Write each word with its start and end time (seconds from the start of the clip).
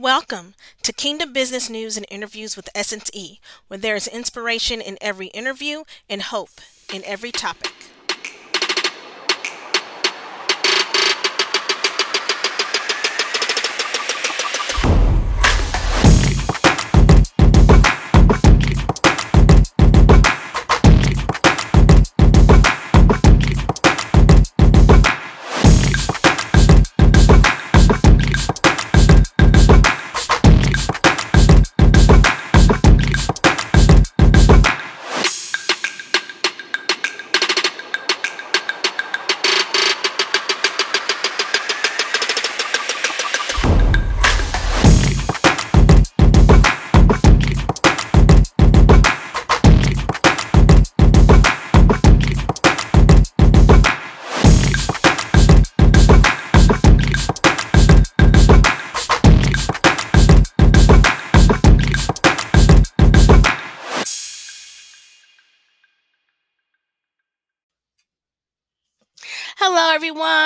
Welcome 0.00 0.54
to 0.84 0.92
Kingdom 0.92 1.32
Business 1.32 1.68
News 1.68 1.96
and 1.96 2.06
Interviews 2.08 2.56
with 2.56 2.68
Essence 2.72 3.10
E, 3.12 3.40
where 3.66 3.78
there 3.78 3.96
is 3.96 4.06
inspiration 4.06 4.80
in 4.80 4.96
every 5.00 5.26
interview 5.28 5.82
and 6.08 6.22
hope 6.22 6.60
in 6.94 7.02
every 7.04 7.32
topic. 7.32 7.72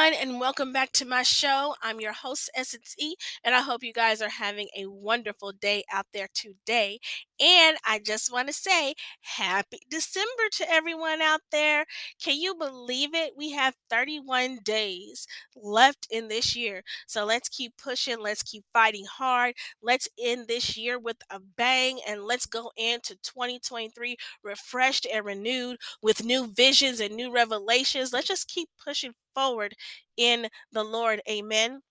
Everyone, 0.03 0.22
and 0.23 0.39
welcome 0.39 0.73
back 0.73 0.92
to 0.92 1.05
my 1.05 1.25
show. 1.25 1.75
I'm 1.83 2.01
your 2.01 2.12
host, 2.12 2.48
Essence 2.55 2.95
E, 2.97 3.17
and 3.42 3.56
I 3.56 3.61
hope 3.61 3.83
you 3.83 3.92
guys 3.92 4.23
are 4.23 4.29
having 4.29 4.69
a 4.77 4.87
wonderful 4.87 5.51
day 5.51 5.83
out 5.92 6.06
there 6.14 6.29
today. 6.33 7.01
And 7.41 7.77
I 7.84 7.98
just 7.98 8.33
want 8.33 8.47
to 8.47 8.55
say 8.55 8.95
happy 9.23 9.81
December 9.91 10.45
to 10.53 10.70
everyone 10.70 11.20
out 11.20 11.41
there. 11.51 11.87
Can 12.23 12.37
you 12.41 12.55
believe 12.55 13.14
it? 13.14 13.33
We 13.37 13.51
have 13.51 13.75
31 13.91 14.61
days 14.64 15.27
left 15.56 16.06
in 16.09 16.29
this 16.29 16.55
year. 16.55 16.83
So 17.09 17.25
let's 17.25 17.48
keep 17.48 17.73
pushing. 17.83 18.20
Let's 18.20 18.45
keep 18.45 18.62
fighting 18.73 19.07
hard. 19.07 19.55
Let's 19.83 20.07
end 20.23 20.47
this 20.47 20.77
year 20.77 21.01
with 21.01 21.17
a 21.31 21.41
bang 21.41 21.98
and 22.07 22.23
let's 22.23 22.47
go 22.47 22.70
into 22.77 23.17
2023 23.25 24.17
refreshed 24.45 25.05
and 25.12 25.25
renewed 25.25 25.79
with 26.01 26.25
new 26.25 26.47
visions 26.47 27.01
and 27.01 27.17
new 27.17 27.33
revelations. 27.33 28.12
Let's 28.12 28.29
just 28.29 28.47
keep 28.47 28.69
pushing 28.84 29.14
forward 29.34 29.75
in 30.16 30.48
the 30.72 30.84
Lord. 30.84 31.20
Amen. 31.28 31.82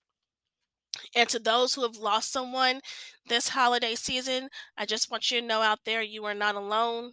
And 1.15 1.29
to 1.29 1.39
those 1.39 1.73
who 1.73 1.83
have 1.83 1.95
lost 1.97 2.31
someone 2.31 2.81
this 3.27 3.49
holiday 3.49 3.95
season, 3.95 4.49
I 4.77 4.85
just 4.85 5.09
want 5.09 5.31
you 5.31 5.39
to 5.39 5.47
know 5.47 5.61
out 5.61 5.79
there 5.85 6.01
you 6.01 6.25
are 6.25 6.33
not 6.33 6.55
alone. 6.55 7.11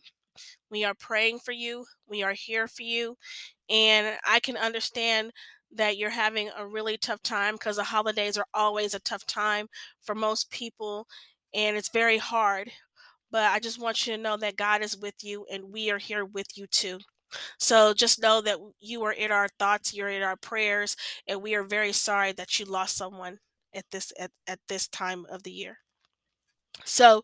We 0.70 0.84
are 0.84 0.94
praying 0.94 1.40
for 1.40 1.52
you, 1.52 1.86
we 2.08 2.22
are 2.22 2.34
here 2.34 2.68
for 2.68 2.82
you. 2.82 3.16
And 3.70 4.18
I 4.26 4.40
can 4.40 4.56
understand 4.56 5.32
that 5.72 5.98
you're 5.98 6.10
having 6.10 6.50
a 6.56 6.66
really 6.66 6.96
tough 6.96 7.22
time 7.22 7.54
because 7.54 7.76
the 7.76 7.84
holidays 7.84 8.38
are 8.38 8.46
always 8.54 8.94
a 8.94 9.00
tough 9.00 9.26
time 9.26 9.68
for 10.02 10.14
most 10.14 10.50
people 10.50 11.06
and 11.54 11.76
it's 11.76 11.90
very 11.90 12.18
hard. 12.18 12.70
But 13.30 13.52
I 13.52 13.60
just 13.60 13.80
want 13.80 14.06
you 14.06 14.16
to 14.16 14.22
know 14.22 14.36
that 14.38 14.56
God 14.56 14.82
is 14.82 14.96
with 14.96 15.16
you 15.22 15.46
and 15.52 15.72
we 15.72 15.90
are 15.90 15.98
here 15.98 16.24
with 16.24 16.56
you 16.56 16.66
too. 16.66 17.00
So 17.58 17.94
just 17.94 18.20
know 18.20 18.40
that 18.42 18.58
you 18.80 19.02
are 19.04 19.12
in 19.12 19.30
our 19.30 19.48
thoughts, 19.58 19.94
you're 19.94 20.08
in 20.08 20.22
our 20.22 20.36
prayers, 20.36 20.96
and 21.26 21.42
we 21.42 21.54
are 21.54 21.62
very 21.62 21.92
sorry 21.92 22.32
that 22.32 22.58
you 22.58 22.64
lost 22.64 22.96
someone 22.96 23.38
at 23.74 23.84
this 23.90 24.12
at, 24.18 24.30
at 24.46 24.60
this 24.68 24.88
time 24.88 25.26
of 25.30 25.42
the 25.42 25.50
year. 25.52 25.78
So 26.84 27.22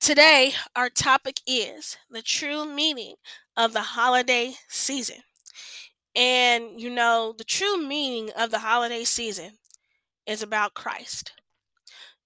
today 0.00 0.54
our 0.76 0.90
topic 0.90 1.40
is 1.46 1.96
the 2.10 2.22
true 2.22 2.64
meaning 2.64 3.16
of 3.56 3.72
the 3.72 3.82
holiday 3.82 4.54
season. 4.68 5.22
And 6.14 6.80
you 6.80 6.90
know, 6.90 7.34
the 7.36 7.44
true 7.44 7.76
meaning 7.76 8.30
of 8.36 8.50
the 8.50 8.60
holiday 8.60 9.04
season 9.04 9.52
is 10.26 10.42
about 10.42 10.74
Christ. 10.74 11.32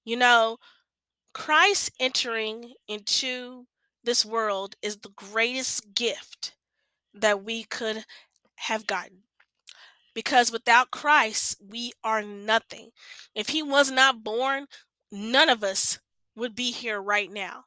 You 0.05 0.17
know, 0.17 0.59
Christ 1.35 1.91
entering 2.01 2.75
into 2.89 3.67
this 4.05 4.25
world 4.25 4.77
is 4.83 4.99
the 4.99 5.11
greatest 5.11 5.95
gift 5.95 6.55
that 7.21 7.45
we 7.45 7.65
could 7.65 8.05
have 8.57 8.87
gotten 8.87 9.23
because 10.15 10.51
without 10.51 10.91
Christ, 10.91 11.57
we 11.69 11.93
are 12.03 12.23
nothing. 12.23 12.91
If 13.35 13.51
he 13.51 13.63
was 13.63 13.91
not 13.91 14.25
born, 14.25 14.67
none 15.13 15.51
of 15.51 15.63
us 15.63 15.99
would 16.35 16.55
be 16.55 16.71
here 16.73 17.01
right 17.01 17.31
now. 17.31 17.65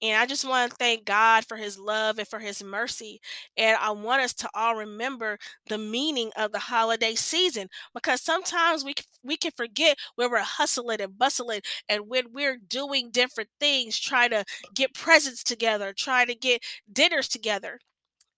And 0.00 0.16
I 0.16 0.26
just 0.26 0.48
want 0.48 0.70
to 0.70 0.76
thank 0.76 1.04
God 1.04 1.44
for 1.44 1.56
his 1.56 1.76
love 1.76 2.18
and 2.18 2.28
for 2.28 2.38
his 2.38 2.62
mercy. 2.62 3.20
And 3.56 3.76
I 3.80 3.90
want 3.90 4.22
us 4.22 4.32
to 4.34 4.48
all 4.54 4.76
remember 4.76 5.38
the 5.68 5.78
meaning 5.78 6.30
of 6.36 6.52
the 6.52 6.60
holiday 6.60 7.16
season 7.16 7.68
because 7.92 8.22
sometimes 8.22 8.84
we 8.84 8.94
we 9.24 9.36
can 9.36 9.50
forget 9.56 9.98
where 10.14 10.30
we're 10.30 10.38
hustling 10.38 11.00
and 11.00 11.18
bustling 11.18 11.62
and 11.88 12.08
when 12.08 12.32
we're 12.32 12.58
doing 12.58 13.10
different 13.10 13.50
things, 13.58 13.98
trying 13.98 14.30
to 14.30 14.44
get 14.72 14.94
presents 14.94 15.42
together, 15.42 15.92
trying 15.96 16.28
to 16.28 16.36
get 16.36 16.62
dinners 16.92 17.26
together. 17.26 17.80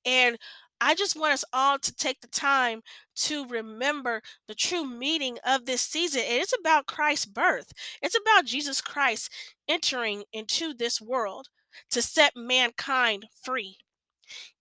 And 0.04 0.38
I 0.80 0.94
just 0.94 1.16
want 1.18 1.34
us 1.34 1.44
all 1.52 1.78
to 1.78 1.94
take 1.94 2.20
the 2.20 2.28
time 2.28 2.80
to 3.16 3.46
remember 3.46 4.22
the 4.48 4.54
true 4.54 4.84
meaning 4.84 5.38
of 5.46 5.66
this 5.66 5.82
season. 5.82 6.22
It 6.22 6.42
is 6.42 6.54
about 6.58 6.86
Christ's 6.86 7.26
birth, 7.26 7.72
it's 8.02 8.16
about 8.16 8.46
Jesus 8.46 8.80
Christ 8.80 9.30
entering 9.68 10.24
into 10.32 10.72
this 10.74 11.00
world 11.00 11.48
to 11.90 12.02
set 12.02 12.32
mankind 12.36 13.26
free. 13.42 13.78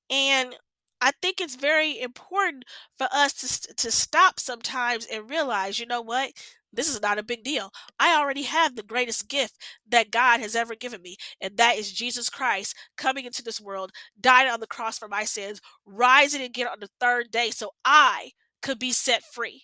And 0.10 0.56
I 1.02 1.12
think 1.22 1.40
it's 1.40 1.56
very 1.56 2.00
important 2.00 2.66
for 2.98 3.08
us 3.12 3.34
to, 3.36 3.74
to 3.76 3.92
stop 3.92 4.40
sometimes 4.40 5.06
and 5.06 5.30
realize, 5.30 5.80
you 5.80 5.86
know 5.86 6.02
what? 6.02 6.32
This 6.72 6.90
is 6.90 7.02
not 7.02 7.18
a 7.18 7.24
big 7.24 7.44
deal. 7.44 7.72
I 8.00 8.16
already 8.16 8.44
have 8.44 8.76
the 8.76 8.84
greatest 8.84 9.28
gift 9.28 9.56
that 9.90 10.12
God 10.12 10.40
has 10.40 10.56
ever 10.56 10.76
given 10.76 11.02
me, 11.02 11.18
and 11.42 11.58
that 11.58 11.78
is 11.78 11.92
Jesus 11.92 12.30
Christ 12.30 12.76
coming 12.98 13.26
into 13.26 13.44
this 13.44 13.60
world, 13.60 13.92
dying 14.20 14.50
on 14.50 14.60
the 14.60 14.68
cross 14.68 14.98
for 14.98 15.08
my 15.08 15.24
sins, 15.24 15.62
rising 15.86 16.42
again 16.42 16.68
on 16.68 16.80
the 16.80 16.90
third 17.00 17.32
day 17.32 17.50
so 17.50 17.72
I 17.84 18.32
could 18.62 18.80
be 18.80 18.92
set 18.92 19.24
free, 19.24 19.64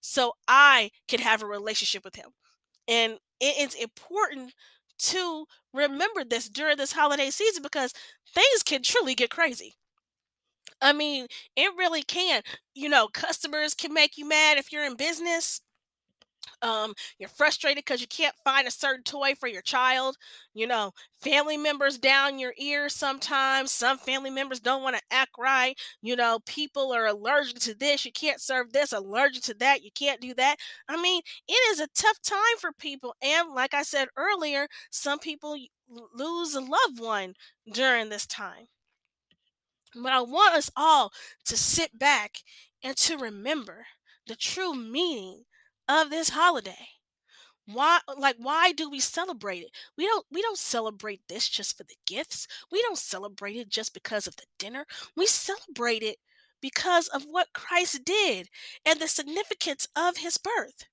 so 0.00 0.32
I 0.46 0.90
could 1.08 1.20
have 1.20 1.42
a 1.42 1.46
relationship 1.46 2.04
with 2.04 2.16
Him. 2.16 2.30
And 2.86 3.18
it 3.40 3.58
is 3.58 3.74
important 3.74 4.52
to 4.98 5.46
remember 5.72 6.24
this 6.24 6.48
during 6.48 6.76
this 6.76 6.92
holiday 6.92 7.30
season 7.30 7.62
because 7.62 7.92
things 8.34 8.62
can 8.64 8.82
truly 8.82 9.14
get 9.14 9.30
crazy. 9.30 9.74
I 10.80 10.92
mean, 10.92 11.26
it 11.56 11.70
really 11.76 12.02
can. 12.02 12.42
You 12.74 12.88
know, 12.88 13.08
customers 13.08 13.74
can 13.74 13.94
make 13.94 14.18
you 14.18 14.28
mad 14.28 14.58
if 14.58 14.72
you're 14.72 14.84
in 14.84 14.96
business 14.96 15.60
um, 16.60 16.94
you're 17.18 17.28
frustrated 17.28 17.84
because 17.84 18.00
you 18.00 18.06
can't 18.06 18.34
find 18.44 18.66
a 18.66 18.70
certain 18.70 19.02
toy 19.02 19.34
for 19.38 19.48
your 19.48 19.62
child. 19.62 20.16
You 20.54 20.66
know, 20.66 20.92
family 21.20 21.56
members 21.56 21.98
down 21.98 22.38
your 22.38 22.54
ear 22.58 22.88
sometimes. 22.88 23.72
Some 23.72 23.98
family 23.98 24.30
members 24.30 24.60
don't 24.60 24.82
want 24.82 24.96
to 24.96 25.02
act 25.10 25.32
right. 25.38 25.78
You 26.02 26.16
know, 26.16 26.40
people 26.46 26.92
are 26.92 27.06
allergic 27.06 27.58
to 27.60 27.74
this. 27.74 28.04
You 28.04 28.12
can't 28.12 28.40
serve 28.40 28.72
this, 28.72 28.92
allergic 28.92 29.42
to 29.44 29.54
that. 29.54 29.82
You 29.82 29.90
can't 29.94 30.20
do 30.20 30.34
that. 30.34 30.56
I 30.88 31.00
mean, 31.00 31.22
it 31.48 31.72
is 31.72 31.80
a 31.80 31.88
tough 31.94 32.20
time 32.22 32.58
for 32.60 32.72
people. 32.72 33.14
And 33.22 33.54
like 33.54 33.74
I 33.74 33.82
said 33.82 34.08
earlier, 34.16 34.68
some 34.90 35.18
people 35.18 35.56
lose 36.14 36.54
a 36.54 36.60
loved 36.60 37.00
one 37.00 37.34
during 37.72 38.08
this 38.08 38.26
time. 38.26 38.66
But 39.94 40.12
I 40.12 40.20
want 40.22 40.54
us 40.54 40.70
all 40.76 41.12
to 41.44 41.56
sit 41.56 41.98
back 41.98 42.38
and 42.82 42.96
to 42.96 43.16
remember 43.18 43.86
the 44.26 44.36
true 44.36 44.74
meaning 44.74 45.44
of 45.88 46.10
this 46.10 46.30
holiday. 46.30 46.88
Why 47.66 48.00
uh, 48.08 48.14
like 48.18 48.36
why 48.38 48.72
do 48.72 48.90
we 48.90 49.00
celebrate 49.00 49.60
it? 49.60 49.70
We 49.96 50.06
don't 50.06 50.26
we 50.30 50.42
don't 50.42 50.58
celebrate 50.58 51.22
this 51.28 51.48
just 51.48 51.76
for 51.76 51.84
the 51.84 51.96
gifts. 52.06 52.48
We 52.70 52.82
don't 52.82 52.98
celebrate 52.98 53.56
it 53.56 53.68
just 53.68 53.94
because 53.94 54.26
of 54.26 54.36
the 54.36 54.46
dinner. 54.58 54.84
We 55.16 55.26
celebrate 55.26 56.02
it 56.02 56.18
because 56.60 57.08
of 57.08 57.24
what 57.24 57.52
Christ 57.52 58.04
did 58.04 58.48
and 58.86 59.00
the 59.00 59.08
significance 59.08 59.88
of 59.96 60.18
his 60.18 60.38
birth. 60.38 60.84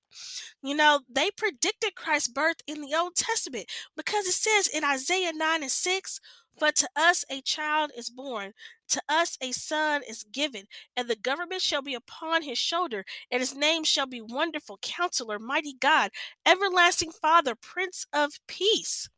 You 0.62 0.74
know, 0.74 1.00
they 1.08 1.30
predicted 1.30 1.94
Christ's 1.94 2.28
birth 2.28 2.56
in 2.66 2.80
the 2.82 2.94
Old 2.94 3.14
Testament 3.14 3.66
because 3.96 4.26
it 4.26 4.32
says 4.32 4.66
in 4.66 4.84
Isaiah 4.84 5.32
9 5.32 5.62
and 5.62 5.70
6 5.70 6.20
but 6.58 6.76
to 6.76 6.88
us 6.96 7.24
a 7.30 7.40
child 7.40 7.90
is 7.96 8.10
born, 8.10 8.52
to 8.88 9.00
us 9.08 9.36
a 9.40 9.52
son 9.52 10.02
is 10.08 10.24
given, 10.24 10.64
and 10.96 11.08
the 11.08 11.16
government 11.16 11.62
shall 11.62 11.82
be 11.82 11.94
upon 11.94 12.42
his 12.42 12.58
shoulder, 12.58 13.04
and 13.30 13.40
his 13.40 13.54
name 13.54 13.84
shall 13.84 14.06
be 14.06 14.20
Wonderful 14.20 14.78
Counselor, 14.82 15.38
Mighty 15.38 15.74
God, 15.78 16.10
Everlasting 16.46 17.12
Father, 17.12 17.54
Prince 17.54 18.06
of 18.12 18.32
Peace. 18.46 19.08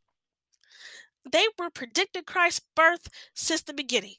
They 1.31 1.47
were 1.59 1.71
predicting 1.71 2.25
Christ's 2.25 2.67
birth 2.75 3.09
since 3.35 3.63
the 3.63 3.75
beginning. 3.75 4.17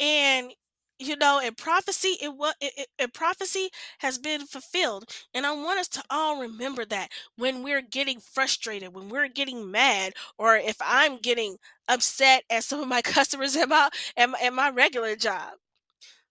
And 0.00 0.52
you 0.98 1.16
know, 1.16 1.40
in 1.40 1.54
prophecy, 1.54 2.16
it 2.22 2.36
was 2.36 2.54
it, 2.60 2.86
it, 2.98 3.12
prophecy 3.14 3.70
has 3.98 4.18
been 4.18 4.46
fulfilled, 4.46 5.04
and 5.34 5.46
I 5.46 5.52
want 5.52 5.80
us 5.80 5.88
to 5.88 6.02
all 6.10 6.40
remember 6.40 6.84
that 6.86 7.10
when 7.36 7.62
we're 7.62 7.82
getting 7.82 8.20
frustrated, 8.20 8.94
when 8.94 9.08
we're 9.08 9.28
getting 9.28 9.70
mad, 9.70 10.14
or 10.38 10.56
if 10.56 10.76
I'm 10.80 11.18
getting 11.18 11.56
upset 11.88 12.44
at 12.50 12.64
some 12.64 12.80
of 12.80 12.88
my 12.88 13.02
customers 13.02 13.56
at 13.56 13.68
my, 13.68 13.88
at 14.16 14.52
my 14.54 14.70
regular 14.70 15.16
job, 15.16 15.54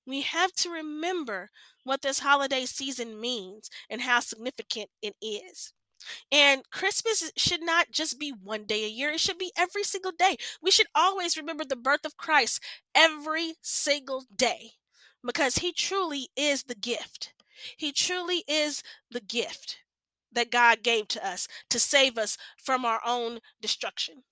we 0.05 0.21
have 0.21 0.53
to 0.53 0.69
remember 0.69 1.49
what 1.83 2.01
this 2.01 2.19
holiday 2.19 2.65
season 2.65 3.19
means 3.19 3.69
and 3.89 4.01
how 4.01 4.19
significant 4.19 4.89
it 5.01 5.15
is. 5.21 5.73
And 6.31 6.69
Christmas 6.71 7.31
should 7.35 7.61
not 7.61 7.91
just 7.91 8.19
be 8.19 8.31
one 8.31 8.65
day 8.65 8.85
a 8.85 8.89
year, 8.89 9.11
it 9.11 9.19
should 9.19 9.37
be 9.37 9.51
every 9.57 9.83
single 9.83 10.11
day. 10.11 10.37
We 10.61 10.71
should 10.71 10.87
always 10.95 11.37
remember 11.37 11.65
the 11.65 11.75
birth 11.75 12.05
of 12.05 12.17
Christ 12.17 12.61
every 12.95 13.55
single 13.61 14.25
day 14.35 14.73
because 15.25 15.59
he 15.59 15.71
truly 15.71 16.29
is 16.35 16.63
the 16.63 16.75
gift. 16.75 17.33
He 17.77 17.91
truly 17.91 18.43
is 18.47 18.83
the 19.09 19.21
gift 19.21 19.79
that 20.31 20.51
God 20.51 20.83
gave 20.83 21.07
to 21.09 21.25
us 21.25 21.47
to 21.69 21.79
save 21.79 22.17
us 22.17 22.37
from 22.57 22.85
our 22.85 23.01
own 23.05 23.39
destruction. 23.61 24.23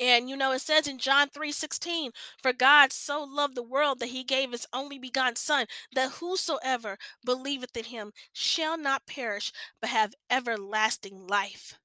And 0.00 0.28
you 0.28 0.36
know, 0.36 0.52
it 0.52 0.60
says 0.60 0.86
in 0.86 0.98
John 0.98 1.28
3 1.28 1.52
16, 1.52 2.10
for 2.42 2.52
God 2.52 2.92
so 2.92 3.22
loved 3.22 3.54
the 3.54 3.62
world 3.62 4.00
that 4.00 4.08
he 4.08 4.24
gave 4.24 4.52
his 4.52 4.66
only 4.72 4.98
begotten 4.98 5.36
Son, 5.36 5.66
that 5.94 6.12
whosoever 6.12 6.98
believeth 7.24 7.76
in 7.76 7.84
him 7.84 8.12
shall 8.32 8.76
not 8.78 9.06
perish, 9.06 9.52
but 9.80 9.90
have 9.90 10.14
everlasting 10.30 11.26
life. 11.26 11.78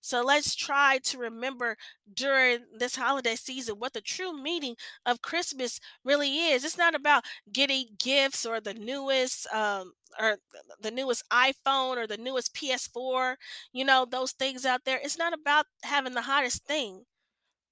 So 0.00 0.22
let's 0.22 0.54
try 0.54 0.98
to 1.04 1.18
remember 1.18 1.78
during 2.12 2.58
this 2.78 2.96
holiday 2.96 3.36
season 3.36 3.76
what 3.76 3.94
the 3.94 4.02
true 4.02 4.36
meaning 4.38 4.76
of 5.06 5.22
Christmas 5.22 5.80
really 6.04 6.40
is. 6.50 6.62
It's 6.62 6.76
not 6.76 6.94
about 6.94 7.24
getting 7.50 7.86
gifts 7.98 8.44
or 8.44 8.60
the 8.60 8.74
newest 8.74 9.46
um, 9.52 9.94
or 10.20 10.36
the 10.78 10.90
newest 10.90 11.24
iPhone 11.30 11.96
or 11.96 12.06
the 12.06 12.18
newest 12.18 12.54
PS4, 12.54 13.36
you 13.72 13.84
know, 13.84 14.04
those 14.04 14.32
things 14.32 14.66
out 14.66 14.84
there. 14.84 15.00
It's 15.02 15.18
not 15.18 15.32
about 15.32 15.66
having 15.82 16.12
the 16.12 16.22
hottest 16.22 16.66
thing 16.66 17.04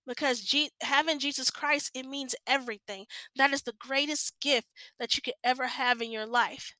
because 0.06 0.40
G- 0.40 0.70
having 0.82 1.18
Jesus 1.18 1.50
Christ 1.50 1.90
it 1.94 2.06
means 2.06 2.34
everything. 2.46 3.06
That 3.36 3.52
is 3.52 3.62
the 3.62 3.74
greatest 3.78 4.34
gift 4.40 4.68
that 4.98 5.16
you 5.16 5.22
could 5.22 5.34
ever 5.44 5.66
have 5.66 6.00
in 6.02 6.10
your 6.10 6.26
life. 6.26 6.74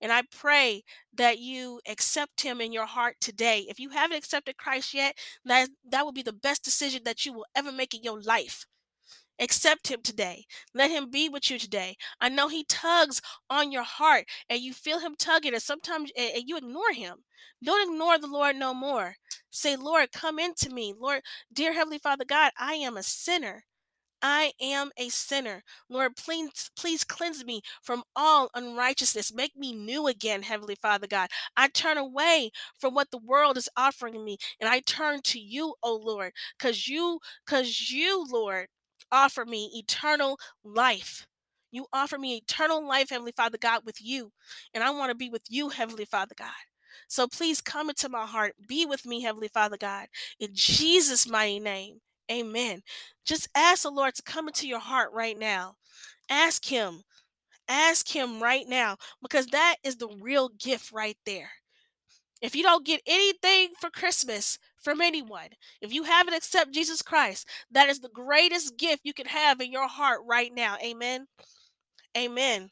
And 0.00 0.12
I 0.12 0.22
pray 0.30 0.82
that 1.14 1.38
you 1.38 1.80
accept 1.88 2.42
him 2.42 2.60
in 2.60 2.72
your 2.72 2.86
heart 2.86 3.16
today. 3.20 3.66
If 3.68 3.78
you 3.78 3.90
haven't 3.90 4.16
accepted 4.16 4.56
Christ 4.56 4.94
yet, 4.94 5.16
that 5.44 5.68
that 5.88 6.04
will 6.04 6.12
be 6.12 6.22
the 6.22 6.32
best 6.32 6.64
decision 6.64 7.02
that 7.04 7.24
you 7.26 7.32
will 7.32 7.46
ever 7.54 7.72
make 7.72 7.94
in 7.94 8.02
your 8.02 8.20
life. 8.20 8.66
Accept 9.38 9.88
him 9.88 10.00
today. 10.02 10.44
Let 10.74 10.90
him 10.90 11.10
be 11.10 11.28
with 11.28 11.50
you 11.50 11.58
today. 11.58 11.96
I 12.20 12.28
know 12.28 12.48
he 12.48 12.64
tugs 12.64 13.20
on 13.50 13.72
your 13.72 13.82
heart 13.82 14.24
and 14.48 14.60
you 14.60 14.72
feel 14.72 15.00
him 15.00 15.14
tugging 15.18 15.52
and 15.54 15.62
sometimes 15.62 16.10
and 16.16 16.42
you 16.46 16.56
ignore 16.56 16.92
him. 16.92 17.24
Don't 17.62 17.90
ignore 17.90 18.18
the 18.18 18.26
Lord 18.26 18.56
no 18.56 18.74
more. 18.74 19.16
Say, 19.50 19.76
Lord, 19.76 20.12
come 20.12 20.38
into 20.38 20.70
me. 20.70 20.94
Lord, 20.98 21.22
dear 21.52 21.72
Heavenly 21.72 21.98
Father 21.98 22.24
God, 22.24 22.52
I 22.58 22.74
am 22.74 22.96
a 22.96 23.02
sinner. 23.02 23.64
I 24.22 24.52
am 24.60 24.90
a 24.96 25.08
sinner. 25.10 25.62
Lord, 25.88 26.16
please, 26.16 26.70
please 26.76 27.04
cleanse 27.04 27.44
me 27.44 27.62
from 27.82 28.02
all 28.16 28.50
unrighteousness. 28.54 29.32
Make 29.32 29.56
me 29.56 29.72
new 29.72 30.06
again, 30.06 30.42
Heavenly 30.42 30.76
Father 30.80 31.06
God. 31.06 31.28
I 31.56 31.68
turn 31.68 31.98
away 31.98 32.50
from 32.78 32.94
what 32.94 33.10
the 33.10 33.18
world 33.18 33.56
is 33.56 33.68
offering 33.76 34.24
me 34.24 34.38
and 34.60 34.68
I 34.68 34.80
turn 34.80 35.20
to 35.24 35.38
you, 35.38 35.74
O 35.82 35.94
Lord, 35.96 36.32
because 36.58 36.88
you, 36.88 37.20
because 37.46 37.90
you, 37.90 38.24
Lord, 38.28 38.68
offer 39.10 39.44
me 39.44 39.70
eternal 39.74 40.38
life. 40.64 41.26
You 41.70 41.86
offer 41.92 42.18
me 42.18 42.36
eternal 42.36 42.86
life, 42.86 43.10
Heavenly 43.10 43.32
Father 43.32 43.58
God, 43.58 43.82
with 43.84 44.00
you. 44.00 44.32
And 44.72 44.82
I 44.82 44.90
want 44.90 45.10
to 45.10 45.16
be 45.16 45.28
with 45.28 45.42
you, 45.48 45.68
Heavenly 45.68 46.04
Father 46.04 46.34
God. 46.36 46.50
So 47.08 47.26
please 47.26 47.60
come 47.60 47.90
into 47.90 48.08
my 48.08 48.24
heart. 48.24 48.54
Be 48.66 48.86
with 48.86 49.04
me, 49.04 49.20
Heavenly 49.22 49.48
Father 49.48 49.76
God. 49.76 50.06
In 50.40 50.50
Jesus' 50.52 51.28
mighty 51.28 51.60
name. 51.60 52.00
Amen. 52.30 52.82
Just 53.24 53.48
ask 53.54 53.82
the 53.82 53.90
Lord 53.90 54.14
to 54.14 54.22
come 54.22 54.48
into 54.48 54.66
your 54.66 54.80
heart 54.80 55.10
right 55.12 55.38
now. 55.38 55.76
Ask 56.28 56.64
Him. 56.64 57.02
Ask 57.68 58.14
Him 58.14 58.42
right 58.42 58.66
now 58.68 58.96
because 59.22 59.46
that 59.48 59.76
is 59.84 59.96
the 59.96 60.08
real 60.20 60.48
gift 60.48 60.92
right 60.92 61.16
there. 61.24 61.50
If 62.42 62.54
you 62.54 62.62
don't 62.62 62.84
get 62.86 63.00
anything 63.06 63.70
for 63.80 63.90
Christmas 63.90 64.58
from 64.86 65.00
anyone, 65.00 65.48
if 65.80 65.92
you 65.92 66.04
haven't 66.04 66.34
accepted 66.34 66.72
Jesus 66.72 67.02
Christ, 67.02 67.48
that 67.72 67.88
is 67.88 67.98
the 67.98 68.08
greatest 68.08 68.78
gift 68.78 69.00
you 69.02 69.12
can 69.12 69.26
have 69.26 69.60
in 69.60 69.72
your 69.72 69.88
heart 69.88 70.20
right 70.24 70.54
now. 70.54 70.76
Amen. 70.80 71.26
Amen. 72.16 72.70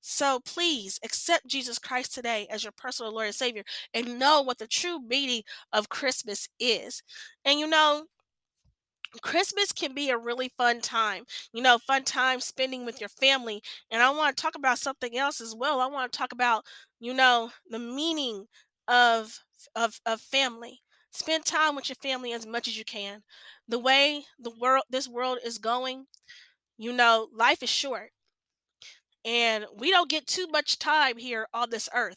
So 0.00 0.38
please 0.38 1.00
accept 1.04 1.48
Jesus 1.48 1.80
Christ 1.80 2.14
today 2.14 2.46
as 2.48 2.62
your 2.62 2.70
personal 2.76 3.12
Lord 3.12 3.26
and 3.26 3.34
Savior 3.34 3.64
and 3.92 4.20
know 4.20 4.40
what 4.40 4.58
the 4.58 4.68
true 4.68 5.00
meaning 5.00 5.42
of 5.72 5.88
Christmas 5.88 6.48
is. 6.60 7.02
And 7.44 7.58
you 7.58 7.66
know, 7.66 8.04
Christmas 9.20 9.72
can 9.72 9.94
be 9.94 10.10
a 10.10 10.16
really 10.16 10.52
fun 10.56 10.80
time, 10.80 11.24
you 11.52 11.60
know, 11.60 11.78
fun 11.78 12.04
time 12.04 12.38
spending 12.38 12.86
with 12.86 13.00
your 13.00 13.08
family. 13.08 13.60
And 13.90 14.00
I 14.00 14.10
want 14.10 14.36
to 14.36 14.40
talk 14.40 14.54
about 14.54 14.78
something 14.78 15.18
else 15.18 15.40
as 15.40 15.56
well. 15.56 15.80
I 15.80 15.88
want 15.88 16.12
to 16.12 16.16
talk 16.16 16.30
about, 16.30 16.64
you 17.00 17.12
know, 17.12 17.50
the 17.68 17.80
meaning 17.80 18.46
of 18.86 19.40
of 19.74 20.00
of 20.06 20.20
family. 20.20 20.82
Spend 21.12 21.44
time 21.44 21.76
with 21.76 21.88
your 21.88 21.96
family 21.96 22.32
as 22.32 22.46
much 22.46 22.66
as 22.68 22.76
you 22.78 22.84
can. 22.84 23.22
The 23.68 23.78
way 23.78 24.24
the 24.38 24.50
world 24.50 24.84
this 24.90 25.08
world 25.08 25.38
is 25.44 25.58
going, 25.58 26.06
you 26.78 26.92
know, 26.92 27.28
life 27.34 27.62
is 27.62 27.70
short. 27.70 28.12
And 29.24 29.66
we 29.76 29.90
don't 29.90 30.10
get 30.10 30.26
too 30.26 30.48
much 30.50 30.78
time 30.78 31.16
here 31.16 31.46
on 31.54 31.70
this 31.70 31.88
earth. 31.94 32.16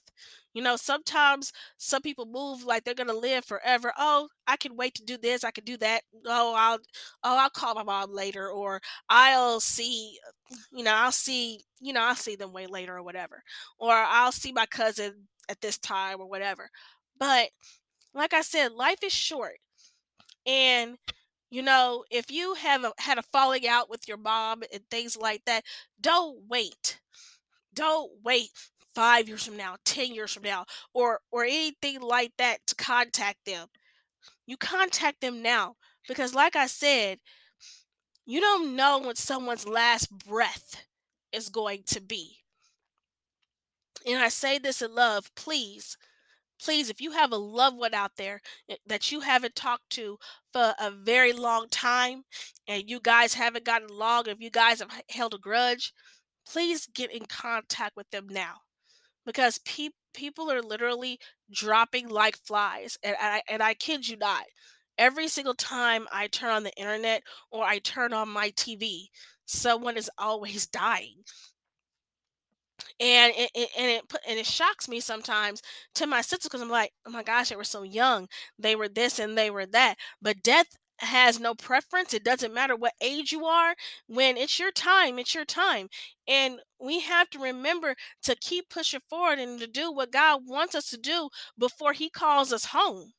You 0.53 0.63
know, 0.63 0.75
sometimes 0.77 1.51
some 1.77 2.01
people 2.01 2.25
move 2.25 2.63
like 2.63 2.83
they're 2.83 2.95
gonna 2.95 3.13
live 3.13 3.45
forever. 3.45 3.93
Oh, 3.97 4.29
I 4.47 4.57
can 4.57 4.75
wait 4.75 4.95
to 4.95 5.03
do 5.03 5.17
this, 5.17 5.43
I 5.43 5.51
can 5.51 5.65
do 5.65 5.77
that. 5.77 6.01
Oh, 6.25 6.55
I'll 6.55 6.79
oh, 7.23 7.37
I'll 7.37 7.49
call 7.49 7.75
my 7.75 7.83
mom 7.83 8.11
later, 8.11 8.49
or 8.49 8.81
I'll 9.09 9.59
see, 9.59 10.17
you 10.71 10.83
know, 10.83 10.93
I'll 10.95 11.11
see, 11.11 11.61
you 11.79 11.93
know, 11.93 12.01
I'll 12.01 12.15
see 12.15 12.35
them 12.35 12.53
way 12.53 12.65
later 12.67 12.95
or 12.97 13.03
whatever. 13.03 13.43
Or 13.77 13.91
I'll 13.93 14.31
see 14.31 14.51
my 14.53 14.65
cousin 14.65 15.27
at 15.49 15.61
this 15.61 15.77
time 15.77 16.19
or 16.21 16.27
whatever. 16.27 16.69
But 17.19 17.49
like 18.15 18.33
I 18.33 18.41
said, 18.41 18.73
life 18.73 19.03
is 19.03 19.13
short. 19.13 19.57
And 20.45 20.97
you 21.51 21.61
know, 21.61 22.03
if 22.11 22.31
you 22.31 22.55
have 22.55 22.83
a, 22.83 22.93
had 22.99 23.17
a 23.17 23.23
falling 23.23 23.67
out 23.67 23.89
with 23.89 24.07
your 24.07 24.17
mom 24.17 24.63
and 24.73 24.81
things 24.91 25.15
like 25.17 25.43
that, 25.45 25.63
don't 26.01 26.39
wait. 26.49 26.99
Don't 27.73 28.11
wait 28.23 28.49
5 28.95 29.27
years 29.27 29.45
from 29.45 29.57
now, 29.57 29.77
10 29.85 30.13
years 30.13 30.33
from 30.33 30.43
now 30.43 30.65
or 30.93 31.21
or 31.31 31.43
anything 31.43 32.01
like 32.01 32.33
that 32.37 32.59
to 32.67 32.75
contact 32.75 33.45
them. 33.45 33.67
You 34.47 34.57
contact 34.57 35.21
them 35.21 35.41
now 35.43 35.75
because 36.07 36.35
like 36.35 36.55
I 36.55 36.67
said, 36.67 37.19
you 38.25 38.39
don't 38.39 38.75
know 38.75 38.99
when 38.99 39.15
someone's 39.15 39.67
last 39.67 40.09
breath 40.11 40.85
is 41.31 41.49
going 41.49 41.83
to 41.87 42.01
be. 42.01 42.43
And 44.05 44.17
I 44.19 44.29
say 44.29 44.57
this 44.59 44.81
in 44.81 44.93
love, 44.93 45.33
please 45.35 45.97
please, 46.61 46.89
if 46.89 47.01
you 47.01 47.11
have 47.11 47.31
a 47.31 47.37
loved 47.37 47.77
one 47.77 47.93
out 47.93 48.11
there 48.17 48.41
eh, 48.69 48.75
that 48.85 49.11
you 49.11 49.21
haven't 49.21 49.55
talked 49.55 49.89
to 49.91 50.17
for 50.53 50.73
a 50.79 50.91
very 50.91 51.33
long 51.33 51.67
time 51.69 52.23
and 52.67 52.89
you 52.89 52.99
guys 52.99 53.33
haven't 53.33 53.65
gotten 53.65 53.89
along, 53.89 54.27
if 54.27 54.39
you 54.39 54.49
guys 54.49 54.79
have 54.79 54.91
held 55.09 55.33
a 55.33 55.37
grudge, 55.37 55.93
please 56.47 56.87
get 56.87 57.11
in 57.11 57.25
contact 57.25 57.95
with 57.95 58.09
them 58.11 58.27
now 58.29 58.55
because 59.25 59.59
pe- 59.59 59.89
people 60.13 60.51
are 60.51 60.61
literally 60.61 61.19
dropping 61.51 62.07
like 62.09 62.37
flies. 62.37 62.97
And 63.03 63.15
I, 63.19 63.41
and 63.49 63.61
I 63.61 63.73
kid 63.73 64.07
you 64.07 64.17
not, 64.17 64.43
every 64.97 65.27
single 65.27 65.55
time 65.55 66.07
I 66.11 66.27
turn 66.27 66.51
on 66.51 66.63
the 66.63 66.75
internet 66.77 67.23
or 67.51 67.63
I 67.63 67.79
turn 67.79 68.13
on 68.13 68.29
my 68.29 68.51
TV, 68.51 69.09
someone 69.45 69.97
is 69.97 70.09
always 70.17 70.67
dying 70.67 71.23
and 72.99 73.33
it, 73.35 73.51
it 73.53 73.69
and 73.77 73.91
it 73.91 74.03
and 74.27 74.39
it 74.39 74.45
shocks 74.45 74.87
me 74.87 74.99
sometimes 74.99 75.61
to 75.95 76.07
my 76.07 76.21
sister 76.21 76.47
because 76.47 76.61
I'm 76.61 76.69
like, 76.69 76.91
oh 77.05 77.11
my 77.11 77.23
gosh, 77.23 77.49
they 77.49 77.55
were 77.55 77.63
so 77.63 77.83
young, 77.83 78.27
they 78.57 78.75
were 78.75 78.87
this 78.89 79.19
and 79.19 79.37
they 79.37 79.49
were 79.49 79.65
that, 79.67 79.95
but 80.21 80.43
death 80.43 80.77
has 80.99 81.39
no 81.39 81.53
preference. 81.53 82.13
It 82.13 82.23
doesn't 82.23 82.53
matter 82.53 82.75
what 82.75 82.93
age 83.01 83.31
you 83.33 83.45
are. 83.45 83.75
When 84.07 84.37
it's 84.37 84.59
your 84.59 84.71
time, 84.71 85.19
it's 85.19 85.35
your 85.35 85.43
time. 85.45 85.89
And 86.27 86.59
we 86.79 87.01
have 87.01 87.29
to 87.31 87.39
remember 87.39 87.95
to 88.23 88.35
keep 88.35 88.69
pushing 88.69 89.01
forward 89.09 89.39
and 89.39 89.59
to 89.59 89.67
do 89.67 89.91
what 89.91 90.11
God 90.13 90.41
wants 90.47 90.73
us 90.73 90.89
to 90.91 90.97
do 90.97 91.29
before 91.57 91.93
He 91.93 92.09
calls 92.09 92.53
us 92.53 92.67
home. 92.67 93.11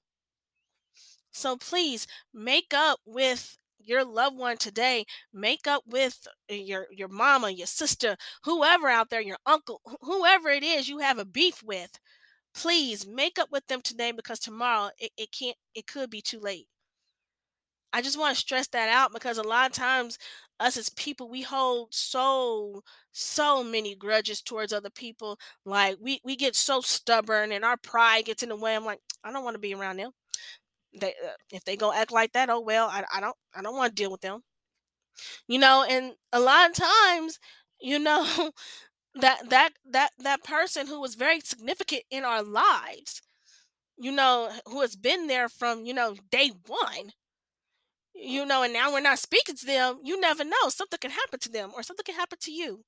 So 1.32 1.56
please 1.56 2.06
make 2.32 2.72
up 2.74 3.00
with 3.04 3.58
your 3.86 4.04
loved 4.04 4.36
one 4.38 4.56
today. 4.58 5.04
Make 5.32 5.66
up 5.66 5.82
with 5.86 6.26
uh, 6.50 6.54
your 6.54 6.86
your 6.90 7.08
mama, 7.08 7.50
your 7.50 7.66
sister, 7.66 8.16
whoever 8.44 8.88
out 8.88 9.10
there, 9.10 9.20
your 9.20 9.38
uncle, 9.46 9.80
whoever 10.02 10.50
it 10.50 10.62
is 10.64 10.88
you 10.88 10.98
have 10.98 11.18
a 11.18 11.24
beef 11.24 11.62
with. 11.62 11.98
Please 12.54 13.06
make 13.06 13.38
up 13.38 13.50
with 13.52 13.66
them 13.68 13.82
today 13.82 14.12
because 14.12 14.40
tomorrow 14.40 14.90
it, 14.98 15.12
it 15.16 15.30
can't 15.32 15.56
it 15.74 15.86
could 15.86 16.10
be 16.10 16.22
too 16.22 16.40
late. 16.40 16.68
I 17.92 18.02
just 18.02 18.18
want 18.18 18.34
to 18.34 18.40
stress 18.40 18.66
that 18.68 18.88
out 18.90 19.12
because 19.12 19.38
a 19.38 19.42
lot 19.42 19.66
of 19.70 19.72
times 19.72 20.18
us 20.60 20.76
as 20.76 20.88
people 20.90 21.28
we 21.28 21.42
hold 21.42 21.88
so 21.94 22.82
so 23.12 23.62
many 23.64 23.94
grudges 23.94 24.40
towards 24.42 24.72
other 24.72 24.90
people 24.90 25.38
like 25.66 25.96
we 26.00 26.20
we 26.24 26.34
get 26.36 26.56
so 26.56 26.80
stubborn 26.80 27.52
and 27.52 27.64
our 27.64 27.76
pride 27.76 28.24
gets 28.24 28.42
in 28.42 28.48
the 28.48 28.56
way 28.56 28.74
i'm 28.74 28.84
like 28.84 29.00
i 29.22 29.30
don't 29.30 29.44
want 29.44 29.54
to 29.54 29.60
be 29.60 29.74
around 29.74 29.98
them 29.98 30.10
they 31.00 31.10
uh, 31.24 31.32
if 31.52 31.64
they 31.64 31.76
go 31.76 31.92
act 31.92 32.12
like 32.12 32.32
that 32.32 32.50
oh 32.50 32.60
well 32.60 32.88
I, 32.88 33.04
I 33.14 33.20
don't 33.20 33.36
i 33.54 33.62
don't 33.62 33.76
want 33.76 33.94
to 33.96 34.02
deal 34.02 34.10
with 34.10 34.20
them 34.22 34.42
you 35.48 35.58
know 35.58 35.84
and 35.88 36.12
a 36.32 36.40
lot 36.40 36.70
of 36.70 36.76
times 36.76 37.38
you 37.80 37.98
know 37.98 38.50
that 39.14 39.48
that 39.48 39.70
that 39.90 40.10
that 40.18 40.44
person 40.44 40.86
who 40.86 41.00
was 41.00 41.14
very 41.14 41.40
significant 41.40 42.02
in 42.10 42.24
our 42.24 42.42
lives 42.42 43.22
you 43.98 44.12
know 44.12 44.50
who 44.66 44.80
has 44.82 44.96
been 44.96 45.26
there 45.26 45.48
from 45.48 45.84
you 45.86 45.94
know 45.94 46.16
day 46.30 46.50
one 46.66 47.12
you 48.14 48.46
know, 48.46 48.62
and 48.62 48.72
now 48.72 48.92
we're 48.92 49.00
not 49.00 49.18
speaking 49.18 49.56
to 49.56 49.66
them, 49.66 49.98
you 50.02 50.18
never 50.20 50.44
know. 50.44 50.68
Something 50.68 50.98
can 51.00 51.10
happen 51.10 51.38
to 51.40 51.48
them 51.50 51.70
or 51.74 51.82
something 51.82 52.04
can 52.04 52.14
happen 52.14 52.38
to 52.42 52.52
you. 52.52 52.84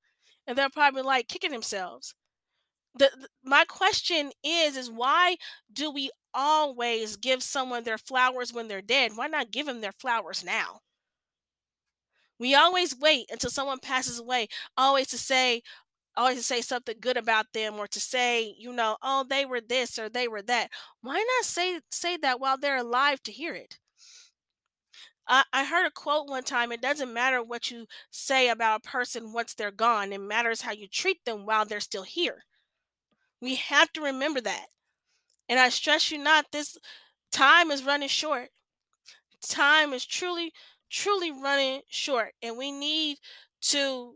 And 0.47 0.57
they're 0.57 0.71
probably 0.71 1.03
like 1.03 1.29
kicking 1.29 1.51
themselves. 1.51 2.15
The, 2.95 3.11
the 3.21 3.29
my 3.45 3.65
question 3.65 4.33
is 4.45 4.77
is 4.77 4.91
why 4.91 5.37
do 5.73 5.91
we 5.91 6.11
always 6.39 7.17
give 7.17 7.43
someone 7.43 7.85
their 7.85 7.99
flowers 7.99 8.53
when 8.55 8.69
they're 8.69 8.81
dead? 8.83 9.13
Why 9.17 9.27
not 9.27 9.51
give 9.51 9.67
them 9.67 9.81
their 9.83 9.93
flowers 9.93 10.45
now? 10.45 10.81
We 12.39 12.55
always 12.55 12.97
wait 12.97 13.27
until 13.31 13.51
someone 13.51 13.81
passes 13.81 14.19
away, 14.21 14.49
always 14.77 15.09
to 15.09 15.19
say 15.19 15.63
always 16.17 16.39
to 16.39 16.43
say 16.43 16.61
something 16.61 16.97
good 17.01 17.17
about 17.17 17.47
them 17.55 17.77
or 17.77 17.87
to 17.87 18.01
say, 18.01 18.55
you 18.59 18.73
know, 18.73 18.97
oh, 19.03 19.25
they 19.29 19.47
were 19.47 19.61
this 19.61 19.99
or 19.99 20.09
they 20.09 20.27
were 20.29 20.43
that. 20.43 20.71
Why 21.01 21.15
not 21.15 21.45
say 21.45 21.81
say 21.91 22.17
that 22.19 22.41
while 22.41 22.59
they're 22.59 22.79
alive 22.79 23.23
to 23.25 23.33
hear 23.33 23.55
it? 23.55 23.79
I, 25.29 25.65
heard 25.65 25.87
a 25.87 25.91
quote 25.91 26.29
one 26.29 26.43
time 26.43 26.73
it 26.73 26.81
doesn't 26.81 27.13
matter 27.13 27.43
what 27.43 27.71
you 27.71 27.87
say 28.11 28.49
about 28.49 28.81
a 28.85 28.89
person 28.89 29.33
once 29.33 29.55
they're 29.55 29.71
gone, 29.71 30.13
it 30.13 30.19
matters 30.19 30.63
how 30.63 30.73
you 30.73 30.89
treat 30.89 31.25
them 31.25 31.45
while 31.47 31.67
they're 31.67 31.81
still 31.81 32.03
here. 32.03 32.45
We 33.41 33.57
have 33.57 33.93
to 33.95 34.01
remember 34.01 34.41
that. 34.43 34.67
And 35.49 35.59
I 35.59 35.69
stress 35.69 36.11
you 36.11 36.19
not, 36.19 36.47
this 36.53 36.77
time 37.33 37.71
is 37.71 37.85
running 37.85 38.09
short. 38.09 38.51
Time 39.47 39.93
is 39.93 40.05
truly, 40.05 40.53
truly 40.91 41.31
running 41.31 41.83
short. 41.89 42.33
And 42.43 42.59
we 42.59 42.71
need 42.71 43.19
to, 43.63 44.15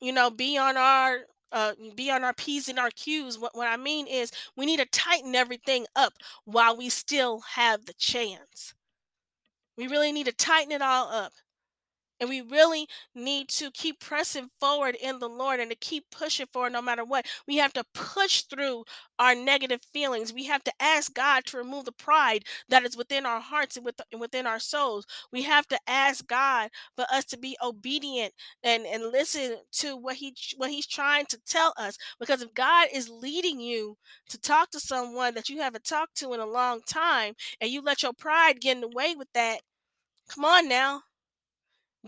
you 0.00 0.12
know, 0.12 0.30
be 0.30 0.58
on 0.58 0.76
our 0.76 1.20
uh, 1.52 1.72
be 1.96 2.10
on 2.10 2.22
our 2.22 2.32
P's 2.32 2.68
and 2.68 2.78
our 2.78 2.90
Q's. 2.90 3.38
What, 3.38 3.56
what 3.56 3.66
I 3.66 3.76
mean 3.76 4.06
is 4.06 4.30
we 4.56 4.66
need 4.66 4.78
to 4.78 4.86
tighten 4.86 5.34
everything 5.34 5.86
up 5.96 6.12
while 6.44 6.76
we 6.76 6.88
still 6.88 7.42
have 7.54 7.86
the 7.86 7.94
chance. 7.94 8.74
We 9.76 9.86
really 9.86 10.12
need 10.12 10.26
to 10.26 10.32
tighten 10.32 10.72
it 10.72 10.82
all 10.82 11.08
up. 11.08 11.32
And 12.20 12.28
we 12.28 12.42
really 12.42 12.86
need 13.14 13.48
to 13.48 13.70
keep 13.70 13.98
pressing 14.00 14.50
forward 14.60 14.94
in 15.00 15.18
the 15.18 15.28
Lord 15.28 15.58
and 15.58 15.70
to 15.70 15.76
keep 15.76 16.04
pushing 16.10 16.46
forward 16.52 16.72
no 16.72 16.82
matter 16.82 17.04
what. 17.04 17.26
We 17.48 17.56
have 17.56 17.72
to 17.74 17.84
push 17.94 18.42
through 18.42 18.84
our 19.18 19.34
negative 19.34 19.80
feelings. 19.92 20.32
We 20.32 20.44
have 20.44 20.62
to 20.64 20.72
ask 20.80 21.14
God 21.14 21.44
to 21.46 21.56
remove 21.56 21.84
the 21.86 21.92
pride 21.92 22.44
that 22.68 22.84
is 22.84 22.96
within 22.96 23.26
our 23.26 23.40
hearts 23.40 23.76
and 23.76 23.88
within 24.20 24.46
our 24.46 24.58
souls. 24.58 25.06
We 25.32 25.42
have 25.42 25.66
to 25.68 25.78
ask 25.86 26.26
God 26.26 26.70
for 26.96 27.06
us 27.12 27.24
to 27.26 27.38
be 27.38 27.56
obedient 27.62 28.34
and, 28.62 28.86
and 28.86 29.10
listen 29.12 29.58
to 29.72 29.96
what 29.96 30.16
he 30.16 30.34
what 30.56 30.70
he's 30.70 30.86
trying 30.86 31.26
to 31.26 31.38
tell 31.46 31.72
us. 31.78 31.96
Because 32.18 32.42
if 32.42 32.54
God 32.54 32.88
is 32.92 33.08
leading 33.08 33.60
you 33.60 33.96
to 34.28 34.38
talk 34.38 34.70
to 34.70 34.80
someone 34.80 35.34
that 35.34 35.48
you 35.48 35.60
haven't 35.60 35.84
talked 35.84 36.16
to 36.18 36.32
in 36.34 36.40
a 36.40 36.46
long 36.46 36.80
time 36.88 37.34
and 37.60 37.70
you 37.70 37.80
let 37.82 38.02
your 38.02 38.12
pride 38.12 38.60
get 38.60 38.76
in 38.76 38.80
the 38.80 38.88
way 38.88 39.14
with 39.16 39.28
that, 39.34 39.60
come 40.28 40.44
on 40.44 40.68
now 40.68 41.02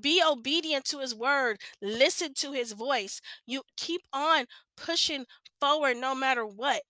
be 0.01 0.23
obedient 0.23 0.85
to 0.87 0.99
his 1.01 1.15
word. 1.15 1.61
Listen 1.81 2.35
to 2.35 2.53
his 2.53 2.73
voice. 2.73 3.21
You 3.47 3.63
keep 3.77 4.03
on 4.13 4.47
pushing 4.77 5.27
forward 5.61 5.97
no 5.97 6.15
matter 6.15 6.47
what. 6.47 6.83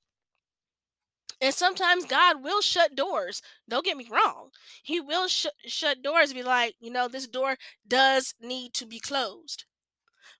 And 1.41 1.53
sometimes 1.53 2.05
God 2.05 2.43
will 2.43 2.61
shut 2.61 2.95
doors. 2.95 3.43
Don't 3.69 3.85
get 3.85 3.97
me 3.97 4.09
wrong. 4.11 4.51
He 4.83 5.01
will 5.01 5.27
sh- 5.29 5.47
shut 5.67 6.01
doors 6.03 6.33
be 6.33 6.43
like, 6.43 6.75
you 6.81 6.91
know, 6.91 7.09
this 7.09 7.27
door 7.27 7.57
does 7.87 8.35
need 8.41 8.75
to 8.75 8.87
be 8.87 9.01
closed. 9.01 9.65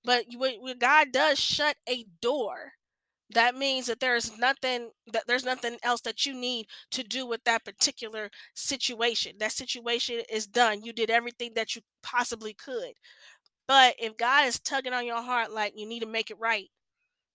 But 0.05 0.27
when 0.37 0.79
God 0.79 1.13
does 1.13 1.39
shut 1.41 1.77
a 1.89 2.05
door, 2.21 2.75
that 3.35 3.55
means 3.57 3.87
that 3.87 4.01
there's 4.01 4.37
nothing 4.39 4.91
that 5.13 5.25
there's 5.27 5.45
nothing 5.45 5.77
else 5.83 6.01
that 6.03 6.27
you 6.27 6.35
need 6.35 6.67
to 6.91 7.03
do 7.03 7.27
with 7.27 7.45
that 7.45 7.65
particular 7.65 8.31
situation. 8.55 9.33
That 9.39 9.53
situation 9.53 10.23
is 10.31 10.47
done. 10.47 10.83
You 10.85 10.93
did 10.93 11.11
everything 11.11 11.53
that 11.55 11.75
you 11.77 11.83
possibly 12.03 12.53
could. 12.55 12.93
But 13.69 13.97
if 13.99 14.17
god 14.17 14.47
is 14.47 14.61
tugging 14.61 14.93
on 14.93 15.07
your 15.07 15.23
heart 15.23 15.51
like 15.53 15.75
you 15.77 15.87
need 15.87 16.01
to 16.01 16.07
make 16.07 16.31
it 16.31 16.39
right. 16.39 16.71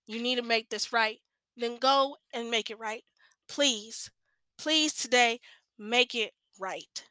You 0.07 0.21
need 0.21 0.35
to 0.37 0.43
make 0.43 0.69
this 0.69 0.93
right 0.93 1.19
then 1.57 1.77
go 1.77 2.17
and 2.33 2.51
make 2.51 2.69
it 2.69 2.79
right. 2.79 3.03
Please 3.49 4.11
please 4.57 4.93
today 4.93 5.39
make 5.77 6.15
it 6.15 6.33
right. 6.59 7.03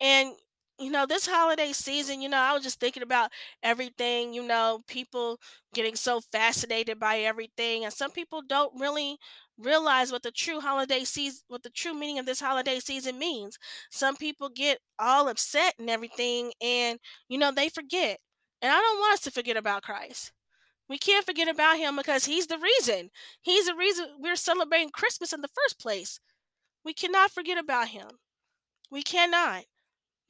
And 0.00 0.34
you 0.78 0.90
know, 0.90 1.06
this 1.06 1.26
holiday 1.26 1.72
season, 1.72 2.20
you 2.22 2.28
know, 2.28 2.38
I 2.38 2.52
was 2.54 2.62
just 2.62 2.80
thinking 2.80 3.02
about 3.02 3.30
everything, 3.62 4.32
you 4.32 4.42
know, 4.46 4.80
people 4.86 5.38
getting 5.74 5.96
so 5.96 6.20
fascinated 6.20 7.00
by 7.00 7.18
everything. 7.18 7.84
And 7.84 7.92
some 7.92 8.10
people 8.12 8.42
don't 8.46 8.78
really 8.80 9.18
realize 9.58 10.12
what 10.12 10.22
the 10.22 10.30
true 10.30 10.60
holiday 10.60 11.04
season, 11.04 11.40
what 11.48 11.62
the 11.64 11.70
true 11.70 11.94
meaning 11.94 12.18
of 12.18 12.26
this 12.26 12.40
holiday 12.40 12.78
season 12.78 13.18
means. 13.18 13.58
Some 13.90 14.16
people 14.16 14.48
get 14.48 14.78
all 14.98 15.28
upset 15.28 15.74
and 15.78 15.90
everything, 15.90 16.52
and, 16.60 17.00
you 17.28 17.38
know, 17.38 17.50
they 17.50 17.68
forget. 17.68 18.20
And 18.62 18.72
I 18.72 18.76
don't 18.80 18.98
want 19.00 19.14
us 19.14 19.20
to 19.20 19.30
forget 19.30 19.56
about 19.56 19.82
Christ. 19.82 20.32
We 20.88 20.98
can't 20.98 21.26
forget 21.26 21.48
about 21.48 21.78
him 21.78 21.96
because 21.96 22.26
he's 22.26 22.48
the 22.48 22.58
reason. 22.58 23.10
He's 23.42 23.66
the 23.66 23.74
reason 23.74 24.06
we're 24.18 24.36
celebrating 24.36 24.90
Christmas 24.90 25.32
in 25.32 25.40
the 25.42 25.48
first 25.48 25.78
place. 25.80 26.20
We 26.84 26.94
cannot 26.94 27.32
forget 27.32 27.58
about 27.58 27.88
him. 27.88 28.08
We 28.90 29.02
cannot. 29.02 29.64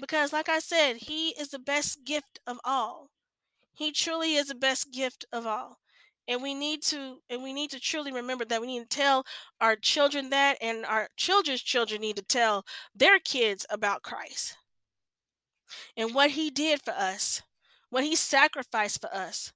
Because, 0.01 0.33
like 0.33 0.49
I 0.49 0.59
said, 0.59 0.97
He 0.97 1.31
is 1.31 1.49
the 1.49 1.59
best 1.59 2.05
gift 2.05 2.39
of 2.47 2.59
all. 2.65 3.09
He 3.75 3.93
truly 3.93 4.35
is 4.35 4.49
the 4.49 4.55
best 4.55 4.93
gift 4.93 5.25
of 5.33 5.47
all. 5.47 5.79
And 6.27 6.43
we 6.43 6.53
need 6.53 6.83
to 6.85 7.21
and 7.31 7.43
we 7.43 7.53
need 7.53 7.71
to 7.71 7.81
truly 7.81 8.13
remember 8.13 8.45
that 8.45 8.61
we 8.61 8.67
need 8.67 8.91
to 8.91 8.97
tell 8.97 9.25
our 9.61 9.77
children 9.77 10.31
that 10.31 10.59
and 10.61 10.85
our 10.85 11.09
children's 11.17 11.63
children 11.63 12.01
need 12.01 12.17
to 12.17 12.23
tell 12.23 12.67
their 12.95 13.19
kids 13.19 13.65
about 13.71 14.03
Christ 14.03 14.57
and 15.97 16.15
what 16.15 16.33
he 16.33 16.51
did 16.51 16.83
for 16.83 16.91
us, 16.91 17.43
what 17.89 18.05
he 18.05 18.15
sacrificed 18.15 19.01
for 19.01 19.15
us. 19.15 19.53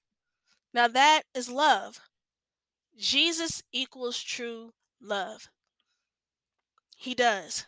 Now 0.73 0.89
that 0.89 1.23
is 1.35 1.51
love. 1.51 2.01
Jesus 2.97 3.63
equals 3.73 4.23
true 4.23 4.73
love. 5.01 5.49
He 6.97 7.15
does. 7.15 7.67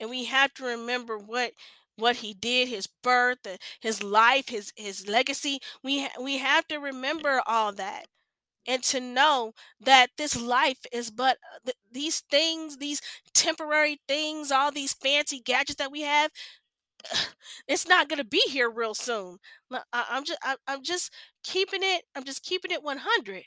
And 0.00 0.10
we 0.10 0.24
have 0.24 0.52
to 0.54 0.64
remember 0.64 1.16
what 1.16 1.52
what 1.96 2.16
he 2.16 2.34
did, 2.34 2.68
his 2.68 2.86
birth, 2.86 3.46
his 3.80 4.02
life, 4.02 4.48
his 4.48 4.72
his 4.76 5.08
legacy. 5.08 5.60
We 5.82 6.02
ha- 6.04 6.20
we 6.22 6.38
have 6.38 6.66
to 6.68 6.78
remember 6.78 7.42
all 7.46 7.72
that 7.72 8.06
and 8.66 8.82
to 8.84 9.00
know 9.00 9.52
that 9.80 10.10
this 10.18 10.40
life 10.40 10.80
is 10.92 11.10
but 11.10 11.38
uh, 11.54 11.58
th- 11.66 11.76
these 11.92 12.20
things, 12.30 12.78
these 12.78 13.00
temporary 13.34 14.00
things, 14.08 14.50
all 14.52 14.72
these 14.72 14.92
fancy 14.94 15.40
gadgets 15.40 15.76
that 15.78 15.92
we 15.92 16.02
have. 16.02 16.30
It's 17.68 17.86
not 17.88 18.08
going 18.08 18.18
to 18.18 18.24
be 18.24 18.42
here 18.48 18.70
real 18.70 18.94
soon. 18.94 19.38
I, 19.72 19.82
I'm 20.10 20.24
just 20.24 20.38
I, 20.42 20.56
I'm 20.68 20.82
just 20.82 21.12
keeping 21.44 21.80
it. 21.82 22.04
I'm 22.14 22.24
just 22.24 22.42
keeping 22.44 22.70
it 22.70 22.82
100 22.82 23.44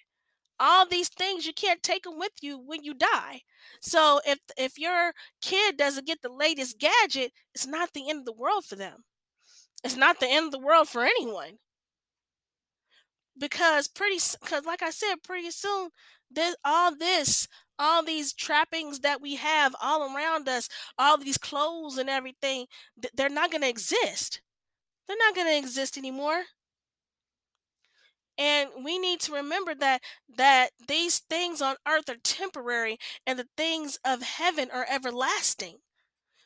all 0.59 0.85
these 0.85 1.09
things 1.09 1.45
you 1.45 1.53
can't 1.53 1.83
take 1.83 2.03
them 2.03 2.17
with 2.17 2.31
you 2.41 2.57
when 2.57 2.83
you 2.83 2.93
die 2.93 3.41
so 3.81 4.19
if 4.25 4.39
if 4.57 4.77
your 4.77 5.13
kid 5.41 5.77
doesn't 5.77 6.07
get 6.07 6.21
the 6.21 6.31
latest 6.31 6.79
gadget 6.79 7.31
it's 7.53 7.67
not 7.67 7.93
the 7.93 8.09
end 8.09 8.19
of 8.19 8.25
the 8.25 8.33
world 8.33 8.65
for 8.65 8.75
them 8.75 9.03
it's 9.83 9.95
not 9.95 10.19
the 10.19 10.27
end 10.29 10.47
of 10.47 10.51
the 10.51 10.59
world 10.59 10.87
for 10.87 11.03
anyone 11.03 11.57
because 13.37 13.87
pretty 13.87 14.19
because 14.41 14.65
like 14.65 14.83
i 14.83 14.89
said 14.89 15.15
pretty 15.23 15.51
soon 15.51 15.89
this 16.31 16.55
all 16.63 16.95
this 16.95 17.47
all 17.79 18.03
these 18.03 18.33
trappings 18.33 18.99
that 18.99 19.21
we 19.21 19.37
have 19.37 19.73
all 19.81 20.13
around 20.13 20.47
us, 20.49 20.67
all 20.97 21.17
these 21.17 21.37
clothes 21.37 21.97
and 21.97 22.09
everything, 22.09 22.65
they're 23.15 23.29
not 23.29 23.51
going 23.51 23.61
to 23.61 23.69
exist. 23.69 24.41
They're 25.07 25.17
not 25.17 25.33
going 25.33 25.47
to 25.47 25.57
exist 25.57 25.97
anymore. 25.97 26.43
And 28.39 28.71
we 28.83 28.99
need 28.99 29.21
to 29.21 29.33
remember 29.33 29.75
that 29.75 30.01
that 30.37 30.71
these 30.87 31.19
things 31.19 31.61
on 31.61 31.77
earth 31.87 32.09
are 32.09 32.17
temporary 32.23 32.97
and 33.27 33.39
the 33.39 33.49
things 33.57 33.99
of 34.05 34.23
heaven 34.23 34.69
are 34.73 34.87
everlasting. 34.89 35.79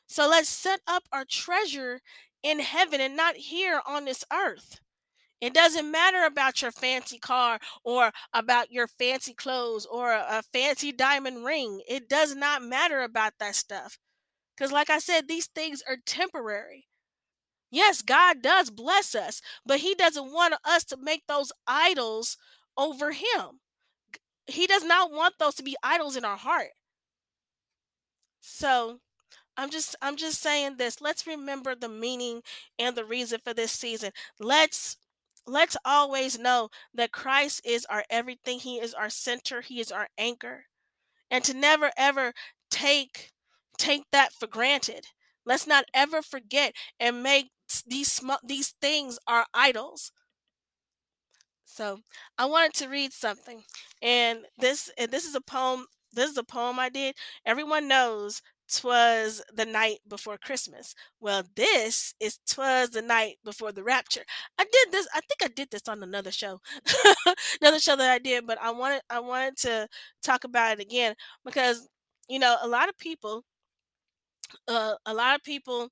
So 0.08 0.30
let's 0.30 0.50
set 0.50 0.82
up 0.88 1.04
our 1.12 1.26
treasure 1.26 2.02
in 2.44 2.60
heaven 2.60 3.02
and 3.02 3.16
not 3.18 3.36
here 3.38 3.82
on 3.88 4.06
this 4.06 4.24
earth. 4.32 4.80
It 5.42 5.54
doesn't 5.54 5.92
matter 5.92 6.24
about 6.26 6.62
your 6.62 6.72
fancy 6.72 7.20
car 7.20 7.60
or 7.84 8.12
about 8.34 8.72
your 8.72 8.88
fancy 8.88 9.34
clothes 9.34 9.86
or 9.86 10.14
a 10.14 10.44
fancy 10.54 10.92
diamond 10.92 11.46
ring. 11.46 11.82
It 11.88 12.10
does 12.10 12.36
not 12.36 12.64
matter 12.64 13.02
about 13.02 13.34
that 13.40 13.56
stuff. 13.56 14.00
Because, 14.56 14.72
like 14.72 14.90
I 14.90 15.00
said, 15.00 15.28
these 15.28 15.48
things 15.48 15.84
are 15.88 15.98
temporary. 16.06 16.88
Yes, 17.74 18.02
God 18.04 18.42
does 18.42 18.70
bless 18.70 19.16
us, 19.16 19.42
but 19.66 19.80
He 19.82 19.96
doesn't 19.96 20.32
want 20.32 20.54
us 20.64 20.86
to 20.86 20.98
make 20.98 21.24
those 21.28 21.52
idols 21.68 22.38
over 22.78 23.12
Him. 23.12 23.60
He 24.48 24.68
does 24.68 24.84
not 24.86 25.12
want 25.12 25.36
those 25.40 25.56
to 25.56 25.64
be 25.64 25.76
idols 25.84 26.16
in 26.16 26.26
our 26.26 26.38
heart. 26.38 26.72
So, 28.42 29.00
I'm 29.58 29.70
just 29.72 29.96
I'm 30.02 30.18
just 30.18 30.42
saying 30.42 30.78
this. 30.78 31.02
Let's 31.02 31.28
remember 31.28 31.76
the 31.76 31.90
meaning 31.90 32.42
and 32.80 32.96
the 32.96 33.06
reason 33.06 33.40
for 33.44 33.54
this 33.54 33.72
season. 33.74 34.12
Let's 34.40 34.98
let's 35.48 35.78
always 35.86 36.40
know 36.40 36.70
that 36.94 37.12
Christ 37.14 37.62
is 37.66 37.86
our 37.90 38.06
everything. 38.10 38.60
He 38.60 38.78
is 38.80 38.94
our 38.94 39.10
center. 39.10 39.62
He 39.62 39.80
is 39.82 39.92
our 39.92 40.10
anchor. 40.18 40.66
And 41.32 41.44
to 41.46 41.54
never 41.54 41.92
ever 41.98 42.34
take 42.72 43.32
take 43.78 44.04
that 44.12 44.34
for 44.34 44.48
granted. 44.48 45.08
Let's 45.46 45.68
not 45.68 45.86
ever 45.94 46.22
forget 46.22 46.74
and 47.00 47.24
make 47.24 47.52
these 47.82 48.12
small 48.12 48.40
these 48.44 48.70
things 48.82 49.20
are 49.28 49.46
idols. 49.54 50.12
So 51.66 52.00
I 52.38 52.46
wanted 52.46 52.74
to 52.76 52.90
read 52.90 53.14
something, 53.14 53.64
and 54.02 54.46
this 54.58 54.90
and 54.98 55.12
this 55.12 55.26
is 55.26 55.36
a 55.36 55.42
poem. 55.42 55.86
This 56.12 56.30
is 56.32 56.38
a 56.38 56.44
poem 56.44 56.78
I 56.80 56.90
did. 56.90 57.16
Everyone 57.46 57.88
knows 57.88 58.42
"Twas 58.72 59.42
the 59.52 59.66
night 59.66 60.00
before 60.08 60.38
Christmas." 60.38 60.94
Well, 61.20 61.44
this 61.56 62.14
is 62.20 62.38
"Twas 62.48 62.92
the 62.92 63.02
night 63.02 63.38
before 63.44 63.72
the 63.72 63.84
rapture." 63.84 64.24
I 64.60 64.66
did 64.66 64.92
this. 64.92 65.08
I 65.14 65.22
think 65.22 65.44
I 65.44 65.48
did 65.48 65.72
this 65.72 65.88
on 65.88 66.04
another 66.04 66.32
show, 66.32 66.62
another 67.62 67.80
show 67.80 67.96
that 67.96 68.12
I 68.12 68.20
did. 68.20 68.46
But 68.46 68.62
I 68.62 68.72
wanted 68.72 69.02
I 69.10 69.20
wanted 69.20 69.58
to 69.60 69.88
talk 70.22 70.44
about 70.44 70.74
it 70.80 70.82
again 70.82 71.16
because 71.46 71.88
you 72.30 72.40
know 72.40 72.58
a 72.62 72.68
lot 72.68 72.90
of 72.90 72.98
people, 72.98 73.44
uh, 74.68 74.96
a 75.06 75.14
lot 75.14 75.36
of 75.36 75.44
people 75.44 75.90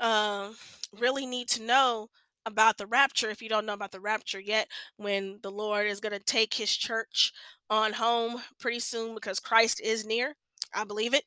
um, 0.00 0.56
really 0.98 1.26
need 1.26 1.48
to 1.50 1.62
know 1.62 2.08
about 2.46 2.78
the 2.78 2.86
rapture 2.86 3.28
if 3.30 3.42
you 3.42 3.48
don't 3.48 3.66
know 3.66 3.74
about 3.74 3.92
the 3.92 4.00
rapture 4.00 4.40
yet 4.40 4.68
when 4.96 5.38
the 5.42 5.50
lord 5.50 5.86
is 5.86 6.00
going 6.00 6.12
to 6.12 6.18
take 6.18 6.54
his 6.54 6.74
church 6.74 7.32
on 7.68 7.92
home 7.92 8.36
pretty 8.58 8.80
soon 8.80 9.14
because 9.14 9.38
christ 9.38 9.80
is 9.80 10.06
near 10.06 10.34
i 10.74 10.84
believe 10.84 11.12
it. 11.12 11.24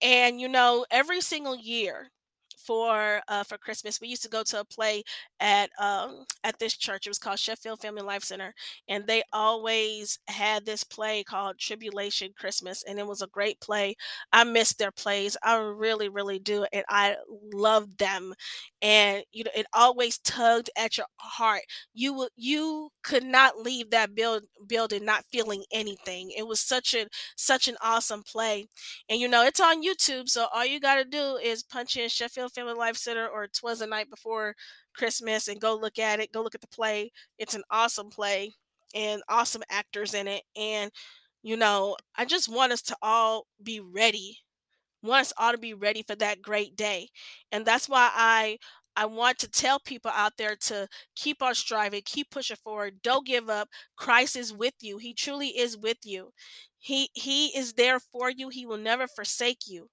And 0.00 0.40
you 0.40 0.48
know 0.48 0.84
every 0.90 1.20
single 1.20 1.56
year 1.56 2.10
for 2.64 3.20
uh, 3.28 3.44
for 3.44 3.58
Christmas. 3.58 4.00
We 4.00 4.08
used 4.08 4.22
to 4.22 4.28
go 4.28 4.42
to 4.44 4.60
a 4.60 4.64
play 4.64 5.02
at 5.40 5.70
um, 5.78 6.24
at 6.44 6.58
this 6.58 6.76
church. 6.76 7.06
It 7.06 7.10
was 7.10 7.18
called 7.18 7.38
Sheffield 7.38 7.80
Family 7.80 8.02
Life 8.02 8.24
Center, 8.24 8.54
and 8.88 9.06
they 9.06 9.22
always 9.32 10.18
had 10.28 10.64
this 10.66 10.84
play 10.84 11.24
called 11.24 11.58
Tribulation 11.58 12.30
Christmas, 12.36 12.82
and 12.86 12.98
it 12.98 13.06
was 13.06 13.22
a 13.22 13.26
great 13.26 13.60
play. 13.60 13.94
I 14.32 14.44
miss 14.44 14.74
their 14.74 14.92
plays. 14.92 15.36
I 15.42 15.56
really, 15.56 16.08
really 16.08 16.38
do, 16.38 16.66
and 16.72 16.84
I 16.88 17.16
love 17.52 17.96
them. 17.98 18.34
And 18.80 19.24
you 19.32 19.44
know, 19.44 19.50
it 19.54 19.66
always 19.72 20.18
tugged 20.18 20.70
at 20.76 20.96
your 20.96 21.06
heart. 21.16 21.62
You 21.94 22.28
you 22.36 22.90
could 23.02 23.24
not 23.24 23.58
leave 23.58 23.90
that 23.90 24.14
build 24.14 24.44
building 24.66 25.04
not 25.04 25.24
feeling 25.32 25.64
anything. 25.72 26.30
It 26.36 26.46
was 26.46 26.60
such 26.60 26.94
a 26.94 27.06
such 27.36 27.68
an 27.68 27.76
awesome 27.82 28.22
play, 28.22 28.66
and 29.08 29.20
you 29.20 29.28
know 29.28 29.44
it's 29.44 29.60
on 29.60 29.84
YouTube. 29.84 30.28
So 30.28 30.46
all 30.52 30.66
you 30.66 30.80
got 30.80 30.96
to 30.96 31.04
do 31.04 31.36
is 31.42 31.62
punch 31.62 31.96
in 31.96 32.08
Sheffield 32.08 32.51
Family 32.54 32.74
Life 32.74 32.96
Center 32.96 33.26
or 33.28 33.46
Twas 33.48 33.80
the 33.80 33.86
Night 33.86 34.10
Before 34.10 34.54
Christmas 34.94 35.48
and 35.48 35.60
go 35.60 35.74
look 35.76 35.98
at 35.98 36.20
it. 36.20 36.32
Go 36.32 36.42
look 36.42 36.54
at 36.54 36.60
the 36.60 36.68
play. 36.68 37.10
It's 37.38 37.54
an 37.54 37.62
awesome 37.70 38.10
play 38.10 38.54
and 38.94 39.22
awesome 39.28 39.62
actors 39.70 40.14
in 40.14 40.28
it. 40.28 40.42
And, 40.56 40.90
you 41.42 41.56
know, 41.56 41.96
I 42.16 42.24
just 42.24 42.48
want 42.48 42.72
us 42.72 42.82
to 42.82 42.96
all 43.02 43.46
be 43.62 43.80
ready. 43.80 44.38
Want 45.02 45.22
us 45.22 45.32
all 45.36 45.52
to 45.52 45.58
be 45.58 45.74
ready 45.74 46.02
for 46.02 46.14
that 46.16 46.42
great 46.42 46.76
day. 46.76 47.08
And 47.50 47.64
that's 47.66 47.88
why 47.88 48.10
I 48.14 48.58
I 48.94 49.06
want 49.06 49.38
to 49.38 49.50
tell 49.50 49.78
people 49.80 50.10
out 50.14 50.32
there 50.36 50.54
to 50.54 50.86
keep 51.16 51.42
on 51.42 51.54
striving, 51.54 52.02
keep 52.04 52.30
pushing 52.30 52.56
forward, 52.62 53.02
don't 53.02 53.26
give 53.26 53.48
up. 53.48 53.68
Christ 53.96 54.36
is 54.36 54.52
with 54.52 54.74
you. 54.80 54.98
He 54.98 55.14
truly 55.14 55.48
is 55.48 55.76
with 55.78 55.98
you. 56.04 56.32
He 56.78 57.08
he 57.14 57.56
is 57.56 57.74
there 57.74 57.98
for 58.00 58.30
you. 58.30 58.48
He 58.50 58.66
will 58.66 58.76
never 58.76 59.06
forsake 59.06 59.66
you. 59.66 59.88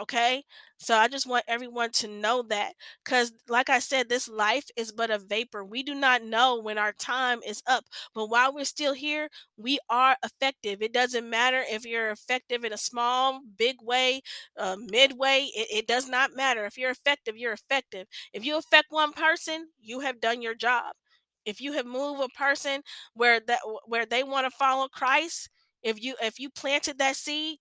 Okay. 0.00 0.42
So 0.76 0.96
I 0.96 1.06
just 1.06 1.26
want 1.26 1.44
everyone 1.46 1.90
to 1.92 2.08
know 2.08 2.42
that 2.48 2.72
because, 3.04 3.32
like 3.48 3.70
I 3.70 3.78
said, 3.78 4.08
this 4.08 4.28
life 4.28 4.64
is 4.76 4.90
but 4.90 5.10
a 5.10 5.18
vapor. 5.18 5.64
We 5.64 5.84
do 5.84 5.94
not 5.94 6.24
know 6.24 6.60
when 6.60 6.78
our 6.78 6.92
time 6.92 7.40
is 7.46 7.62
up, 7.68 7.84
but 8.12 8.26
while 8.26 8.52
we're 8.52 8.64
still 8.64 8.92
here, 8.92 9.28
we 9.56 9.78
are 9.88 10.16
effective. 10.24 10.82
It 10.82 10.92
doesn't 10.92 11.30
matter 11.30 11.62
if 11.70 11.86
you're 11.86 12.10
effective 12.10 12.64
in 12.64 12.72
a 12.72 12.76
small, 12.76 13.40
big 13.56 13.76
way, 13.82 14.22
uh, 14.58 14.76
midway, 14.78 15.48
it, 15.54 15.68
it 15.70 15.86
does 15.86 16.08
not 16.08 16.34
matter. 16.34 16.64
If 16.66 16.76
you're 16.76 16.90
effective, 16.90 17.36
you're 17.36 17.52
effective. 17.52 18.08
If 18.32 18.44
you 18.44 18.58
affect 18.58 18.86
one 18.90 19.12
person, 19.12 19.68
you 19.80 20.00
have 20.00 20.20
done 20.20 20.42
your 20.42 20.54
job. 20.56 20.94
If 21.44 21.60
you 21.60 21.72
have 21.74 21.86
moved 21.86 22.20
a 22.22 22.28
person 22.38 22.82
where 23.14 23.38
that 23.40 23.60
where 23.86 24.06
they 24.06 24.22
want 24.24 24.46
to 24.46 24.50
follow 24.56 24.88
Christ, 24.88 25.50
if 25.82 26.02
you 26.02 26.14
if 26.22 26.40
you 26.40 26.50
planted 26.50 26.98
that 26.98 27.16
seed 27.16 27.58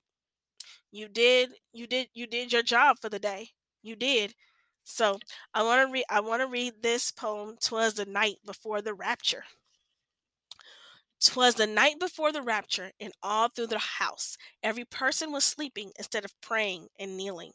you 0.92 1.08
did 1.08 1.52
you 1.74 1.88
did 1.88 2.10
you 2.14 2.28
did 2.28 2.54
your 2.54 2.64
job 2.64 2.98
for 3.02 3.10
the 3.10 3.20
day. 3.20 3.50
You 3.82 3.96
did. 3.96 4.36
So 4.84 5.20
I 5.54 5.64
want 5.64 5.88
to 5.88 5.92
read 5.92 6.06
I 6.10 6.20
want 6.22 6.42
to 6.42 6.48
read 6.48 6.82
this 6.82 7.12
poem. 7.12 7.58
Twas 7.62 7.96
the 7.96 8.06
night 8.06 8.38
before 8.46 8.82
the 8.82 8.94
rapture. 8.94 9.46
Twas 11.20 11.56
the 11.56 11.66
night 11.66 12.00
before 12.00 12.32
the 12.32 12.42
rapture, 12.42 12.92
and 13.00 13.14
all 13.24 13.48
through 13.50 13.68
the 13.68 13.80
house 13.80 14.38
every 14.62 14.86
person 14.86 15.32
was 15.32 15.44
sleeping 15.44 15.92
instead 15.98 16.26
of 16.26 16.40
praying 16.42 16.90
and 17.00 17.18
kneeling. 17.18 17.54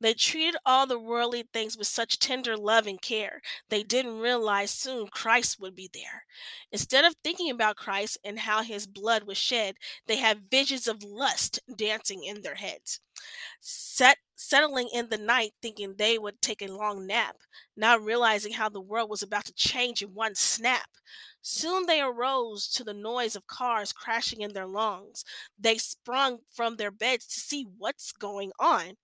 They 0.00 0.14
treated 0.14 0.56
all 0.64 0.86
the 0.86 0.98
worldly 0.98 1.44
things 1.52 1.76
with 1.76 1.86
such 1.86 2.18
tender 2.18 2.56
love 2.56 2.86
and 2.86 3.00
care, 3.00 3.40
they 3.68 3.82
didn't 3.82 4.20
realize 4.20 4.70
soon 4.70 5.08
Christ 5.08 5.60
would 5.60 5.74
be 5.74 5.90
there. 5.92 6.24
Instead 6.72 7.04
of 7.04 7.14
thinking 7.22 7.50
about 7.50 7.76
Christ 7.76 8.18
and 8.24 8.38
how 8.38 8.62
his 8.62 8.86
blood 8.86 9.24
was 9.24 9.38
shed, 9.38 9.76
they 10.06 10.16
had 10.16 10.50
visions 10.50 10.86
of 10.86 11.02
lust 11.02 11.60
dancing 11.74 12.24
in 12.24 12.42
their 12.42 12.56
heads. 12.56 13.00
Set, 13.60 14.18
settling 14.36 14.88
in 14.92 15.08
the 15.08 15.18
night, 15.18 15.52
thinking 15.60 15.94
they 15.96 16.18
would 16.18 16.40
take 16.40 16.62
a 16.62 16.72
long 16.72 17.06
nap, 17.06 17.36
not 17.76 18.02
realizing 18.02 18.52
how 18.52 18.68
the 18.68 18.80
world 18.80 19.10
was 19.10 19.22
about 19.22 19.44
to 19.46 19.52
change 19.54 20.02
in 20.02 20.14
one 20.14 20.34
snap. 20.34 20.88
Soon 21.40 21.86
they 21.86 22.00
arose 22.00 22.68
to 22.68 22.84
the 22.84 22.94
noise 22.94 23.34
of 23.34 23.46
cars 23.46 23.92
crashing 23.92 24.40
in 24.40 24.52
their 24.52 24.66
lungs. 24.66 25.24
They 25.58 25.78
sprung 25.78 26.38
from 26.52 26.76
their 26.76 26.90
beds 26.90 27.26
to 27.28 27.40
see 27.40 27.66
what's 27.78 28.12
going 28.12 28.52
on 28.58 28.96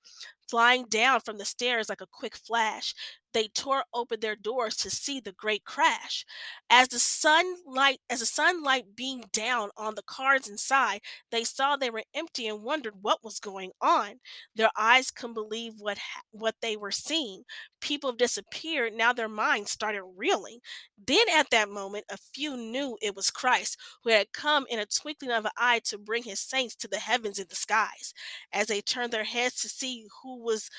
flying 0.55 0.85
down 0.85 1.19
from 1.19 1.37
the 1.37 1.45
stairs 1.45 1.88
like 1.88 2.01
a 2.01 2.07
quick 2.07 2.37
flash. 2.37 2.95
They 3.35 3.49
tore 3.49 3.85
open 3.92 4.20
their 4.20 4.37
doors 4.37 4.77
to 4.79 4.90
see 4.90 5.20
the 5.20 5.33
great 5.33 5.64
crash. 5.64 6.25
As 6.70 6.88
the 6.88 6.99
sunlight, 7.01 8.01
as 8.09 8.20
the 8.20 8.27
sunlight 8.27 8.97
beamed 8.97 9.33
down 9.33 9.70
on 9.77 9.97
the 9.97 10.03
cars 10.03 10.49
inside, 10.49 11.01
they 11.31 11.44
saw 11.44 11.77
they 11.77 11.90
were 11.90 12.05
empty 12.14 12.47
and 12.49 12.62
wondered 12.62 12.94
what 13.03 13.25
was 13.25 13.40
going 13.40 13.73
on. 13.83 14.20
Their 14.57 14.70
eyes 14.77 15.11
couldn't 15.11 15.35
believe 15.35 15.75
what 15.79 15.99
what 16.31 16.57
they 16.62 16.77
were 16.77 16.92
seeing. 16.92 17.42
People 17.81 18.11
have 18.11 18.18
disappeared. 18.18 18.94
Now 18.94 19.12
their 19.12 19.29
minds 19.29 19.70
started 19.73 20.03
reeling. 20.16 20.61
Then 21.07 21.27
at 21.35 21.51
that 21.51 21.68
moment, 21.68 22.05
a 22.11 22.16
few 22.16 22.57
knew 22.57 22.97
it 23.03 23.14
was 23.16 23.31
Christ 23.31 23.79
who 24.05 24.11
had 24.11 24.33
come 24.33 24.66
in 24.70 24.79
a 24.79 24.87
twinkling 24.87 25.33
of 25.33 25.44
an 25.44 25.51
eye 25.57 25.81
to 25.87 25.99
bring 25.99 26.23
his 26.23 26.40
saints 26.40 26.75
to 26.77 26.88
the 26.88 26.99
heavens 26.99 27.38
and 27.38 27.49
the 27.49 27.57
skies. 27.57 28.14
As 28.53 28.68
they 28.68 28.81
turned 28.81 29.12
their 29.12 29.25
heads 29.25 29.57
to 29.62 29.68
see 29.68 30.07
who 30.23 30.38
was 30.42 30.70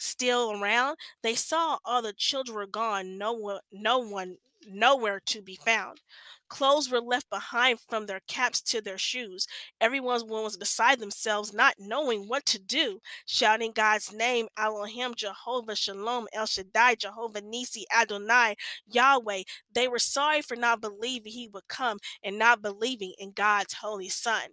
still 0.00 0.60
around, 0.60 0.96
they 1.22 1.34
saw 1.34 1.78
all 1.84 2.02
the 2.02 2.12
children 2.12 2.56
were 2.56 2.66
gone, 2.66 3.18
no 3.18 3.32
one, 3.32 3.60
no 3.72 3.98
one, 3.98 4.36
nowhere 4.66 5.20
to 5.26 5.42
be 5.42 5.56
found. 5.56 6.00
Clothes 6.48 6.90
were 6.90 7.00
left 7.00 7.30
behind 7.30 7.78
from 7.88 8.06
their 8.06 8.20
caps 8.26 8.60
to 8.60 8.80
their 8.80 8.98
shoes. 8.98 9.46
Everyone 9.80 10.26
was 10.26 10.56
beside 10.56 10.98
themselves, 10.98 11.54
not 11.54 11.74
knowing 11.78 12.26
what 12.28 12.44
to 12.46 12.58
do, 12.58 13.00
shouting 13.24 13.70
God's 13.72 14.12
name, 14.12 14.48
Elohim, 14.58 15.14
Jehovah, 15.14 15.76
Shalom, 15.76 16.26
El 16.32 16.46
Shaddai, 16.46 16.96
Jehovah 16.96 17.40
Nisi, 17.40 17.86
Adonai, 17.96 18.56
Yahweh. 18.90 19.44
They 19.72 19.86
were 19.86 20.00
sorry 20.00 20.42
for 20.42 20.56
not 20.56 20.80
believing 20.80 21.32
he 21.32 21.48
would 21.48 21.68
come 21.68 21.98
and 22.22 22.36
not 22.36 22.62
believing 22.62 23.14
in 23.18 23.30
God's 23.30 23.74
holy 23.74 24.08
son. 24.08 24.50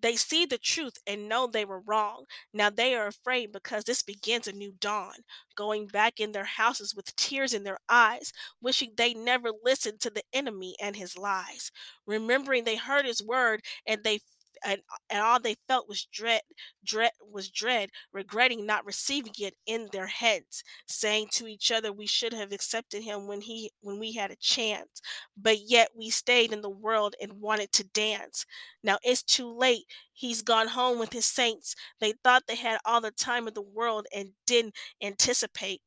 They 0.00 0.16
see 0.16 0.46
the 0.46 0.58
truth 0.58 0.98
and 1.06 1.28
know 1.28 1.46
they 1.46 1.64
were 1.64 1.80
wrong. 1.80 2.24
Now 2.52 2.70
they 2.70 2.94
are 2.94 3.06
afraid 3.06 3.52
because 3.52 3.84
this 3.84 4.02
begins 4.02 4.46
a 4.48 4.52
new 4.52 4.72
dawn, 4.72 5.14
going 5.56 5.86
back 5.86 6.20
in 6.20 6.32
their 6.32 6.44
houses 6.44 6.94
with 6.94 7.14
tears 7.16 7.52
in 7.54 7.64
their 7.64 7.78
eyes, 7.88 8.32
wishing 8.60 8.92
they 8.96 9.14
never 9.14 9.50
listened 9.64 10.00
to 10.00 10.10
the 10.10 10.22
enemy 10.32 10.74
and 10.80 10.96
his 10.96 11.16
lies. 11.18 11.70
Remembering 12.06 12.64
they 12.64 12.76
heard 12.76 13.04
his 13.06 13.22
word 13.22 13.60
and 13.86 14.02
they 14.04 14.20
and, 14.64 14.80
and 15.08 15.20
all 15.20 15.40
they 15.40 15.56
felt 15.68 15.88
was 15.88 16.04
dread 16.12 16.42
dread 16.84 17.12
was 17.30 17.50
dread 17.50 17.90
regretting 18.12 18.66
not 18.66 18.84
receiving 18.84 19.32
it 19.38 19.54
in 19.66 19.88
their 19.92 20.06
heads 20.06 20.62
saying 20.86 21.28
to 21.32 21.46
each 21.46 21.70
other 21.70 21.92
we 21.92 22.06
should 22.06 22.32
have 22.32 22.52
accepted 22.52 23.02
him 23.02 23.26
when 23.26 23.40
he 23.42 23.70
when 23.80 23.98
we 23.98 24.12
had 24.12 24.30
a 24.30 24.36
chance 24.36 25.00
but 25.36 25.58
yet 25.68 25.88
we 25.96 26.10
stayed 26.10 26.52
in 26.52 26.60
the 26.60 26.70
world 26.70 27.14
and 27.20 27.40
wanted 27.40 27.72
to 27.72 27.84
dance. 27.84 28.44
Now 28.82 28.98
it's 29.02 29.22
too 29.22 29.50
late. 29.50 29.84
He's 30.12 30.42
gone 30.42 30.68
home 30.68 30.98
with 30.98 31.12
his 31.12 31.26
saints. 31.26 31.74
They 32.00 32.12
thought 32.24 32.44
they 32.46 32.56
had 32.56 32.78
all 32.84 33.00
the 33.00 33.10
time 33.10 33.48
in 33.48 33.54
the 33.54 33.62
world 33.62 34.06
and 34.14 34.30
didn't 34.46 34.74
anticipate. 35.02 35.80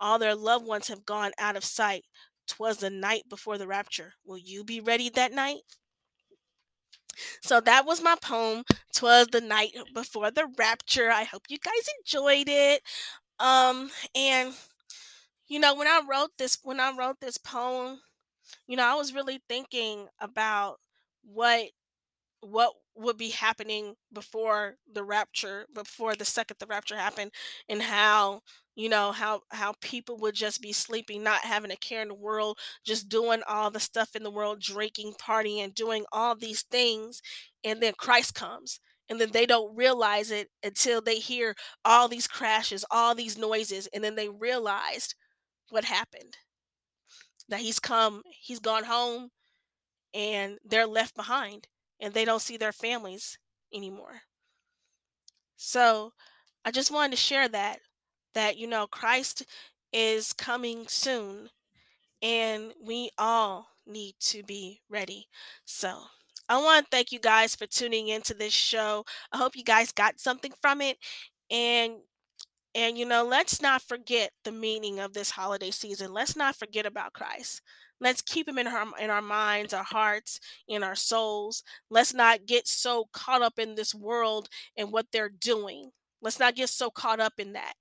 All 0.00 0.18
their 0.18 0.34
loved 0.34 0.66
ones 0.66 0.88
have 0.88 1.06
gone 1.06 1.32
out 1.38 1.56
of 1.56 1.64
sight. 1.64 2.04
'twas 2.48 2.78
the 2.78 2.90
night 2.90 3.28
before 3.28 3.58
the 3.58 3.66
rapture. 3.68 4.14
Will 4.24 4.38
you 4.38 4.64
be 4.64 4.80
ready 4.80 5.08
that 5.10 5.32
night 5.32 5.62
so 7.42 7.60
that 7.60 7.86
was 7.86 8.02
my 8.02 8.16
poem. 8.22 8.64
Twas 8.94 9.28
the 9.28 9.40
night 9.40 9.72
before 9.94 10.30
the 10.30 10.46
rapture. 10.58 11.10
I 11.10 11.24
hope 11.24 11.44
you 11.48 11.58
guys 11.58 11.88
enjoyed 12.00 12.48
it. 12.48 12.82
Um 13.40 13.90
and 14.14 14.54
you 15.48 15.58
know 15.58 15.74
when 15.74 15.86
I 15.88 16.00
wrote 16.08 16.30
this 16.38 16.58
when 16.62 16.80
I 16.80 16.92
wrote 16.96 17.20
this 17.20 17.38
poem, 17.38 18.00
you 18.66 18.76
know, 18.76 18.86
I 18.86 18.94
was 18.94 19.14
really 19.14 19.40
thinking 19.48 20.08
about 20.20 20.78
what 21.24 21.70
what 22.40 22.72
would 22.96 23.16
be 23.18 23.30
happening 23.30 23.94
before 24.12 24.76
the 24.92 25.04
rapture 25.04 25.66
before 25.74 26.14
the 26.16 26.24
second 26.24 26.56
the 26.60 26.66
rapture 26.66 26.96
happened 26.96 27.32
and 27.68 27.82
how 27.82 28.40
you 28.80 28.88
know 28.88 29.12
how 29.12 29.40
how 29.50 29.74
people 29.80 30.16
would 30.18 30.34
just 30.34 30.60
be 30.60 30.72
sleeping 30.72 31.22
not 31.22 31.40
having 31.44 31.70
a 31.70 31.76
care 31.76 32.02
in 32.02 32.08
the 32.08 32.14
world 32.14 32.58
just 32.84 33.08
doing 33.08 33.42
all 33.48 33.70
the 33.70 33.80
stuff 33.80 34.16
in 34.16 34.22
the 34.22 34.30
world 34.30 34.60
drinking 34.60 35.14
partying 35.20 35.74
doing 35.74 36.04
all 36.12 36.34
these 36.34 36.62
things 36.62 37.20
and 37.64 37.80
then 37.82 37.92
christ 37.98 38.34
comes 38.34 38.80
and 39.08 39.20
then 39.20 39.30
they 39.32 39.46
don't 39.46 39.76
realize 39.76 40.30
it 40.30 40.48
until 40.62 41.00
they 41.00 41.18
hear 41.18 41.54
all 41.84 42.08
these 42.08 42.26
crashes 42.26 42.84
all 42.90 43.14
these 43.14 43.38
noises 43.38 43.88
and 43.94 44.02
then 44.04 44.14
they 44.16 44.28
realized 44.28 45.14
what 45.70 45.84
happened 45.84 46.36
that 47.48 47.60
he's 47.60 47.78
come 47.78 48.22
he's 48.40 48.60
gone 48.60 48.84
home 48.84 49.30
and 50.14 50.58
they're 50.64 50.86
left 50.86 51.14
behind 51.16 51.68
and 52.00 52.14
they 52.14 52.24
don't 52.24 52.42
see 52.42 52.56
their 52.56 52.72
families 52.72 53.38
anymore. 53.74 54.22
So 55.56 56.12
I 56.64 56.70
just 56.70 56.90
wanted 56.90 57.12
to 57.12 57.16
share 57.16 57.48
that 57.48 57.80
that 58.34 58.56
you 58.56 58.66
know 58.66 58.86
Christ 58.86 59.44
is 59.92 60.32
coming 60.32 60.84
soon 60.88 61.48
and 62.22 62.72
we 62.82 63.10
all 63.18 63.68
need 63.86 64.14
to 64.20 64.42
be 64.42 64.80
ready. 64.88 65.26
So 65.64 65.94
I 66.48 66.58
want 66.58 66.86
to 66.86 66.90
thank 66.90 67.12
you 67.12 67.18
guys 67.20 67.54
for 67.54 67.66
tuning 67.66 68.08
into 68.08 68.34
this 68.34 68.52
show. 68.52 69.04
I 69.32 69.38
hope 69.38 69.56
you 69.56 69.64
guys 69.64 69.92
got 69.92 70.20
something 70.20 70.52
from 70.60 70.80
it 70.80 70.98
and 71.50 71.94
and 72.74 72.96
you 72.96 73.04
know, 73.04 73.24
let's 73.24 73.60
not 73.60 73.82
forget 73.82 74.30
the 74.44 74.52
meaning 74.52 75.00
of 75.00 75.12
this 75.12 75.30
holiday 75.30 75.72
season. 75.72 76.12
Let's 76.12 76.36
not 76.36 76.54
forget 76.54 76.86
about 76.86 77.12
Christ. 77.12 77.62
Let's 78.00 78.22
keep 78.22 78.48
him 78.48 78.58
in 78.58 78.66
our 78.66 78.86
in 79.00 79.10
our 79.10 79.22
minds, 79.22 79.74
our 79.74 79.84
hearts, 79.84 80.40
in 80.68 80.82
our 80.82 80.94
souls. 80.94 81.62
Let's 81.90 82.14
not 82.14 82.46
get 82.46 82.66
so 82.68 83.06
caught 83.12 83.42
up 83.42 83.58
in 83.58 83.74
this 83.74 83.94
world 83.94 84.48
and 84.76 84.92
what 84.92 85.06
they're 85.12 85.28
doing. 85.28 85.90
Let's 86.22 86.38
not 86.38 86.54
get 86.54 86.70
so 86.70 86.90
caught 86.90 87.20
up 87.20 87.34
in 87.38 87.52
that 87.54 87.74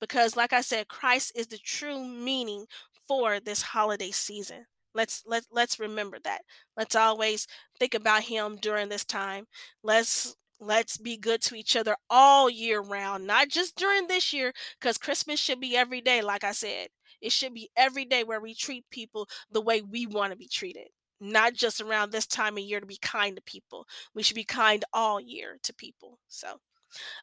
because 0.00 0.36
like 0.36 0.52
I 0.52 0.60
said, 0.60 0.88
Christ 0.88 1.32
is 1.36 1.46
the 1.48 1.58
true 1.58 2.04
meaning 2.04 2.66
for 3.06 3.40
this 3.40 3.62
holiday 3.62 4.10
season. 4.10 4.66
Let's 4.94 5.22
let 5.26 5.44
let's 5.50 5.78
remember 5.78 6.18
that. 6.24 6.42
Let's 6.76 6.96
always 6.96 7.46
think 7.78 7.94
about 7.94 8.22
him 8.24 8.56
during 8.60 8.88
this 8.88 9.04
time. 9.04 9.46
Let's 9.82 10.34
let's 10.58 10.96
be 10.96 11.16
good 11.18 11.42
to 11.42 11.54
each 11.54 11.76
other 11.76 11.96
all 12.08 12.48
year 12.48 12.80
round, 12.80 13.26
not 13.26 13.48
just 13.48 13.76
during 13.76 14.06
this 14.06 14.32
year 14.32 14.52
cuz 14.80 14.98
Christmas 14.98 15.38
should 15.40 15.60
be 15.60 15.76
every 15.76 16.00
day 16.00 16.22
like 16.22 16.44
I 16.44 16.52
said. 16.52 16.88
It 17.20 17.32
should 17.32 17.54
be 17.54 17.70
every 17.76 18.04
day 18.04 18.24
where 18.24 18.40
we 18.40 18.54
treat 18.54 18.88
people 18.90 19.28
the 19.50 19.60
way 19.60 19.82
we 19.82 20.06
want 20.06 20.32
to 20.32 20.36
be 20.36 20.48
treated. 20.48 20.88
Not 21.20 21.54
just 21.54 21.80
around 21.80 22.10
this 22.12 22.26
time 22.26 22.56
of 22.58 22.64
year 22.64 22.80
to 22.80 22.86
be 22.86 22.98
kind 23.00 23.36
to 23.36 23.42
people. 23.42 23.86
We 24.14 24.22
should 24.22 24.34
be 24.34 24.44
kind 24.44 24.84
all 24.92 25.20
year 25.20 25.58
to 25.62 25.74
people. 25.74 26.18
So 26.28 26.60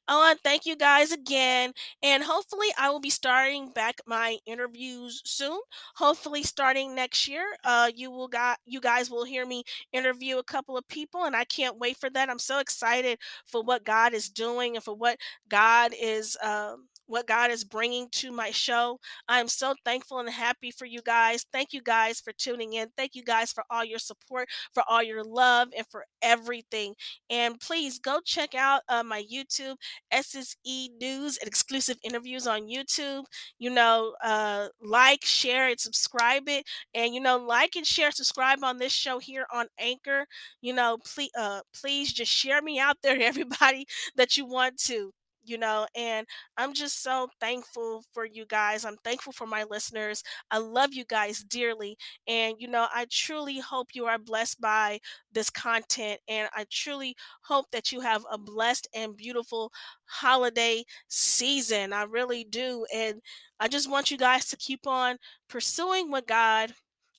I 0.07 0.15
want 0.15 0.37
to 0.37 0.41
thank 0.43 0.65
you 0.65 0.75
guys 0.75 1.11
again, 1.11 1.73
and 2.01 2.23
hopefully, 2.23 2.67
I 2.77 2.89
will 2.89 2.99
be 2.99 3.09
starting 3.09 3.69
back 3.71 4.01
my 4.05 4.37
interviews 4.45 5.21
soon. 5.25 5.59
Hopefully, 5.95 6.43
starting 6.43 6.95
next 6.95 7.27
year, 7.27 7.45
uh, 7.63 7.89
you 7.95 8.11
will 8.11 8.27
got 8.27 8.59
you 8.65 8.81
guys 8.81 9.09
will 9.09 9.25
hear 9.25 9.45
me 9.45 9.63
interview 9.91 10.37
a 10.37 10.43
couple 10.43 10.77
of 10.77 10.87
people, 10.87 11.23
and 11.25 11.35
I 11.35 11.43
can't 11.45 11.79
wait 11.79 11.97
for 11.97 12.09
that. 12.09 12.29
I'm 12.29 12.39
so 12.39 12.59
excited 12.59 13.19
for 13.45 13.63
what 13.63 13.83
God 13.83 14.13
is 14.13 14.29
doing 14.29 14.75
and 14.75 14.83
for 14.83 14.95
what 14.95 15.17
God 15.49 15.93
is. 15.99 16.37
Um, 16.43 16.87
what 17.07 17.27
God 17.27 17.51
is 17.51 17.63
bringing 17.63 18.07
to 18.13 18.31
my 18.31 18.51
show. 18.51 18.99
I'm 19.27 19.47
so 19.47 19.75
thankful 19.85 20.19
and 20.19 20.29
happy 20.29 20.71
for 20.71 20.85
you 20.85 21.01
guys. 21.01 21.45
Thank 21.51 21.73
you 21.73 21.81
guys 21.81 22.19
for 22.19 22.31
tuning 22.33 22.73
in. 22.73 22.89
Thank 22.97 23.15
you 23.15 23.23
guys 23.23 23.51
for 23.51 23.63
all 23.69 23.83
your 23.83 23.99
support, 23.99 24.47
for 24.73 24.83
all 24.87 25.03
your 25.03 25.23
love, 25.23 25.69
and 25.75 25.85
for 25.89 26.05
everything. 26.21 26.95
And 27.29 27.59
please 27.59 27.99
go 27.99 28.19
check 28.23 28.55
out 28.55 28.81
uh, 28.89 29.03
my 29.03 29.23
YouTube, 29.23 29.75
SSE 30.11 30.89
News 30.99 31.37
and 31.37 31.47
exclusive 31.47 31.97
interviews 32.03 32.47
on 32.47 32.67
YouTube. 32.67 33.25
You 33.59 33.69
know, 33.69 34.15
uh, 34.23 34.67
like, 34.81 35.23
share, 35.25 35.67
and 35.69 35.79
subscribe 35.79 36.47
it. 36.47 36.65
And, 36.93 37.13
you 37.13 37.21
know, 37.21 37.37
like 37.37 37.75
and 37.75 37.85
share, 37.85 38.11
subscribe 38.11 38.63
on 38.63 38.77
this 38.77 38.93
show 38.93 39.19
here 39.19 39.45
on 39.53 39.67
Anchor. 39.79 40.25
You 40.61 40.73
know, 40.73 40.97
please, 41.05 41.31
uh, 41.37 41.61
please 41.73 42.13
just 42.13 42.31
share 42.31 42.61
me 42.61 42.79
out 42.79 42.97
there 43.03 43.15
to 43.17 43.23
everybody 43.25 43.85
that 44.15 44.37
you 44.37 44.45
want 44.45 44.77
to 44.85 45.13
you 45.43 45.57
know 45.57 45.85
and 45.95 46.25
i'm 46.57 46.73
just 46.73 47.01
so 47.03 47.27
thankful 47.39 48.03
for 48.13 48.25
you 48.25 48.45
guys 48.45 48.85
i'm 48.85 48.97
thankful 49.03 49.33
for 49.33 49.45
my 49.47 49.63
listeners 49.69 50.23
i 50.51 50.57
love 50.57 50.93
you 50.93 51.05
guys 51.05 51.39
dearly 51.43 51.97
and 52.27 52.55
you 52.59 52.67
know 52.67 52.87
i 52.93 53.05
truly 53.09 53.59
hope 53.59 53.89
you 53.93 54.05
are 54.05 54.17
blessed 54.17 54.59
by 54.61 54.99
this 55.31 55.49
content 55.49 56.19
and 56.27 56.49
i 56.53 56.65
truly 56.71 57.15
hope 57.43 57.65
that 57.71 57.91
you 57.91 57.99
have 58.01 58.23
a 58.31 58.37
blessed 58.37 58.87
and 58.95 59.17
beautiful 59.17 59.71
holiday 60.05 60.83
season 61.07 61.93
i 61.93 62.03
really 62.03 62.43
do 62.43 62.85
and 62.93 63.21
i 63.59 63.67
just 63.67 63.89
want 63.89 64.11
you 64.11 64.17
guys 64.17 64.45
to 64.47 64.57
keep 64.57 64.85
on 64.87 65.17
pursuing 65.49 66.09
what 66.11 66.27
god 66.27 66.73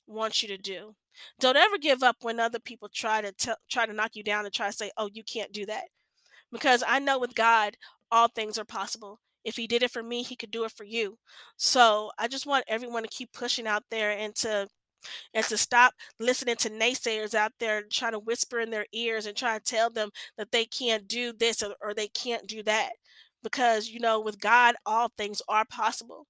wants 0.07 0.41
you 0.43 0.49
to 0.49 0.57
do. 0.57 0.95
Don't 1.39 1.57
ever 1.57 1.77
give 1.77 2.03
up 2.03 2.17
when 2.21 2.39
other 2.39 2.59
people 2.59 2.89
try 2.93 3.21
to 3.21 3.31
tell 3.31 3.55
try 3.71 3.85
to 3.85 3.93
knock 3.93 4.11
you 4.15 4.23
down 4.23 4.45
and 4.45 4.53
try 4.53 4.67
to 4.67 4.73
say 4.75 4.91
oh 4.97 5.09
you 5.13 5.23
can't 5.23 5.51
do 5.53 5.65
that 5.65 5.85
because 6.51 6.83
I 6.87 6.99
know 6.99 7.19
with 7.19 7.35
God, 7.35 7.75
all 8.11 8.27
things 8.27 8.57
are 8.57 8.65
possible. 8.65 9.19
If 9.43 9.55
he 9.57 9.67
did 9.67 9.83
it 9.83 9.91
for 9.91 10.03
me, 10.03 10.23
he 10.23 10.35
could 10.35 10.51
do 10.51 10.65
it 10.65 10.71
for 10.71 10.83
you. 10.83 11.17
So 11.57 12.11
I 12.17 12.27
just 12.27 12.47
want 12.47 12.65
everyone 12.67 13.03
to 13.03 13.09
keep 13.09 13.31
pushing 13.31 13.67
out 13.67 13.83
there 13.91 14.11
and 14.11 14.35
to 14.37 14.67
and 15.35 15.45
to 15.45 15.57
stop 15.57 15.93
listening 16.19 16.55
to 16.57 16.69
naysayers 16.69 17.35
out 17.35 17.51
there 17.59 17.83
trying 17.91 18.13
to 18.13 18.19
whisper 18.19 18.59
in 18.59 18.71
their 18.71 18.87
ears 18.93 19.27
and 19.27 19.37
try 19.37 19.57
to 19.57 19.63
tell 19.63 19.89
them 19.89 20.09
that 20.37 20.51
they 20.51 20.65
can't 20.65 21.07
do 21.07 21.31
this 21.33 21.61
or, 21.61 21.75
or 21.81 21.93
they 21.93 22.07
can't 22.07 22.47
do 22.47 22.63
that. 22.63 22.93
Because 23.43 23.89
you 23.89 23.99
know, 23.99 24.19
with 24.19 24.39
God, 24.39 24.75
all 24.85 25.09
things 25.17 25.41
are 25.47 25.65
possible. 25.65 26.25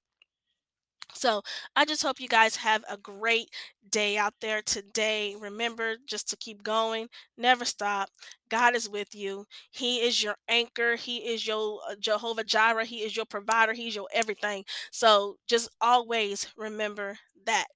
So 1.13 1.41
I 1.75 1.85
just 1.85 2.03
hope 2.03 2.19
you 2.19 2.27
guys 2.27 2.57
have 2.57 2.83
a 2.89 2.97
great 2.97 3.49
day 3.89 4.17
out 4.17 4.33
there 4.41 4.61
today. 4.61 5.35
Remember 5.39 5.95
just 6.05 6.29
to 6.29 6.35
keep 6.37 6.61
going, 6.63 7.07
never 7.37 7.63
stop. 7.63 8.09
God 8.49 8.75
is 8.75 8.89
with 8.89 9.15
you. 9.15 9.45
He 9.71 9.99
is 10.01 10.21
your 10.21 10.35
anchor. 10.49 10.95
He 10.95 11.17
is 11.19 11.47
your 11.47 11.79
uh, 11.89 11.95
Jehovah 11.99 12.43
Jireh. 12.43 12.85
He 12.85 12.97
is 12.97 13.15
your 13.15 13.25
provider. 13.25 13.73
He's 13.73 13.95
your 13.95 14.07
everything. 14.13 14.65
So 14.91 15.37
just 15.47 15.69
always 15.79 16.47
remember 16.57 17.17
that. 17.45 17.67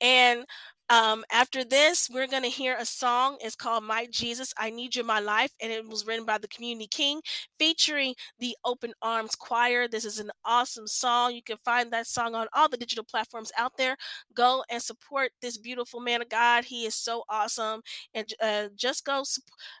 And 0.00 0.44
um, 0.92 1.24
after 1.32 1.64
this, 1.64 2.10
we're 2.12 2.26
going 2.26 2.42
to 2.42 2.50
hear 2.50 2.76
a 2.78 2.84
song. 2.84 3.38
It's 3.40 3.56
called 3.56 3.82
My 3.82 4.06
Jesus, 4.10 4.52
I 4.58 4.68
Need 4.68 4.94
You 4.94 5.02
My 5.04 5.20
Life. 5.20 5.52
And 5.58 5.72
it 5.72 5.88
was 5.88 6.06
written 6.06 6.26
by 6.26 6.36
the 6.36 6.48
Community 6.48 6.86
King 6.86 7.22
featuring 7.58 8.14
the 8.38 8.58
Open 8.62 8.92
Arms 9.00 9.34
Choir. 9.34 9.88
This 9.88 10.04
is 10.04 10.18
an 10.18 10.30
awesome 10.44 10.86
song. 10.86 11.34
You 11.34 11.42
can 11.42 11.56
find 11.64 11.90
that 11.92 12.06
song 12.06 12.34
on 12.34 12.46
all 12.52 12.68
the 12.68 12.76
digital 12.76 13.04
platforms 13.04 13.50
out 13.56 13.78
there. 13.78 13.96
Go 14.34 14.64
and 14.70 14.82
support 14.82 15.30
this 15.40 15.56
beautiful 15.56 15.98
man 15.98 16.20
of 16.20 16.28
God. 16.28 16.66
He 16.66 16.84
is 16.84 16.94
so 16.94 17.24
awesome. 17.26 17.80
And 18.12 18.30
uh, 18.42 18.68
just 18.76 19.06
go 19.06 19.22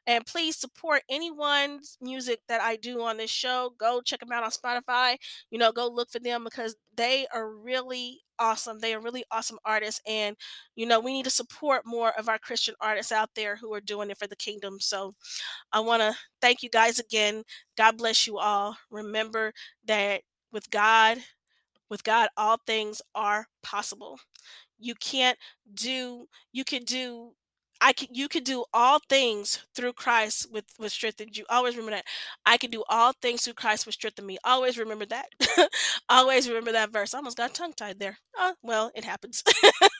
and 0.06 0.24
please 0.24 0.56
support 0.56 1.02
anyone's 1.10 1.98
music 2.00 2.40
that 2.48 2.62
I 2.62 2.76
do 2.76 3.02
on 3.02 3.18
this 3.18 3.30
show. 3.30 3.74
Go 3.78 4.00
check 4.00 4.20
them 4.20 4.32
out 4.32 4.44
on 4.44 4.50
Spotify. 4.50 5.16
You 5.50 5.58
know, 5.58 5.72
go 5.72 5.88
look 5.88 6.10
for 6.10 6.20
them 6.20 6.44
because 6.44 6.74
they 6.96 7.26
are 7.34 7.50
really 7.50 8.20
awesome. 8.42 8.80
They 8.80 8.92
are 8.92 9.00
really 9.00 9.24
awesome 9.30 9.58
artists. 9.64 10.00
And, 10.06 10.36
you 10.74 10.84
know, 10.84 10.98
we 10.98 11.12
need 11.12 11.24
to 11.24 11.30
support 11.30 11.82
more 11.86 12.12
of 12.18 12.28
our 12.28 12.38
Christian 12.38 12.74
artists 12.80 13.12
out 13.12 13.30
there 13.36 13.56
who 13.56 13.72
are 13.72 13.80
doing 13.80 14.10
it 14.10 14.18
for 14.18 14.26
the 14.26 14.36
kingdom. 14.36 14.78
So 14.80 15.12
I 15.72 15.80
want 15.80 16.02
to 16.02 16.14
thank 16.40 16.62
you 16.62 16.68
guys 16.68 16.98
again. 16.98 17.44
God 17.78 17.96
bless 17.96 18.26
you 18.26 18.38
all. 18.38 18.76
Remember 18.90 19.52
that 19.86 20.22
with 20.50 20.70
God, 20.70 21.18
with 21.88 22.02
God, 22.02 22.28
all 22.36 22.58
things 22.66 23.00
are 23.14 23.46
possible. 23.62 24.18
You 24.78 24.96
can't 24.96 25.38
do, 25.72 26.26
you 26.52 26.64
can 26.64 26.82
do 26.82 27.34
I 27.82 27.92
can 27.92 28.08
you 28.12 28.28
can 28.28 28.44
do 28.44 28.64
all 28.72 29.00
things 29.08 29.58
through 29.74 29.94
Christ 29.94 30.46
with 30.52 30.66
with 30.78 30.92
strengthened 30.92 31.36
you. 31.36 31.44
Always 31.50 31.76
remember 31.76 31.96
that. 31.96 32.04
I 32.46 32.56
can 32.56 32.70
do 32.70 32.84
all 32.88 33.12
things 33.20 33.42
through 33.42 33.54
Christ 33.54 33.86
with 33.86 33.94
strengthened 33.94 34.26
me. 34.28 34.38
Always 34.44 34.78
remember 34.78 35.04
that. 35.06 35.26
Always 36.08 36.48
remember 36.48 36.70
that 36.72 36.92
verse. 36.92 37.12
I 37.12 37.18
almost 37.18 37.36
got 37.36 37.54
tongue 37.54 37.72
tied 37.76 37.98
there. 37.98 38.18
Oh, 38.38 38.54
well, 38.62 38.92
it 38.94 39.04
happens. 39.04 39.42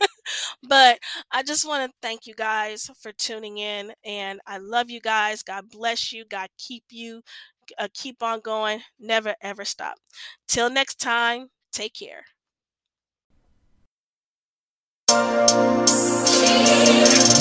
but 0.62 1.00
I 1.32 1.42
just 1.42 1.66
want 1.66 1.90
to 1.90 1.96
thank 2.00 2.26
you 2.26 2.34
guys 2.34 2.88
for 3.00 3.10
tuning 3.12 3.58
in 3.58 3.92
and 4.04 4.40
I 4.46 4.58
love 4.58 4.88
you 4.88 5.00
guys. 5.00 5.42
God 5.42 5.68
bless 5.68 6.12
you. 6.12 6.24
God 6.24 6.48
keep 6.58 6.84
you. 6.90 7.22
Uh, 7.78 7.88
keep 7.94 8.22
on 8.22 8.40
going. 8.40 8.80
Never 9.00 9.34
ever 9.42 9.64
stop. 9.64 9.96
Till 10.46 10.70
next 10.70 11.00
time, 11.00 11.48
take 11.72 11.94
care. 11.94 12.24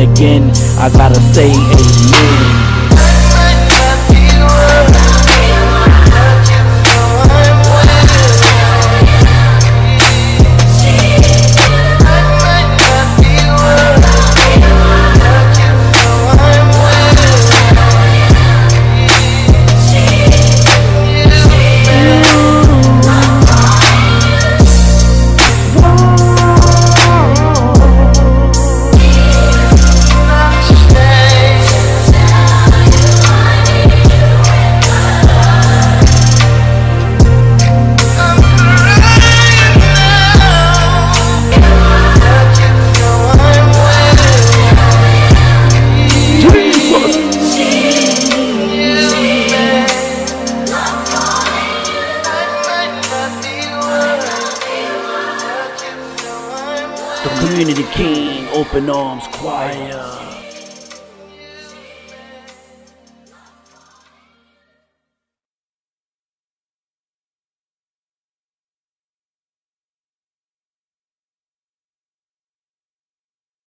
up. 0.00 0.18
I 0.78 0.90
gotta 0.96 1.20
say 1.34 1.50
amen. 1.50 2.59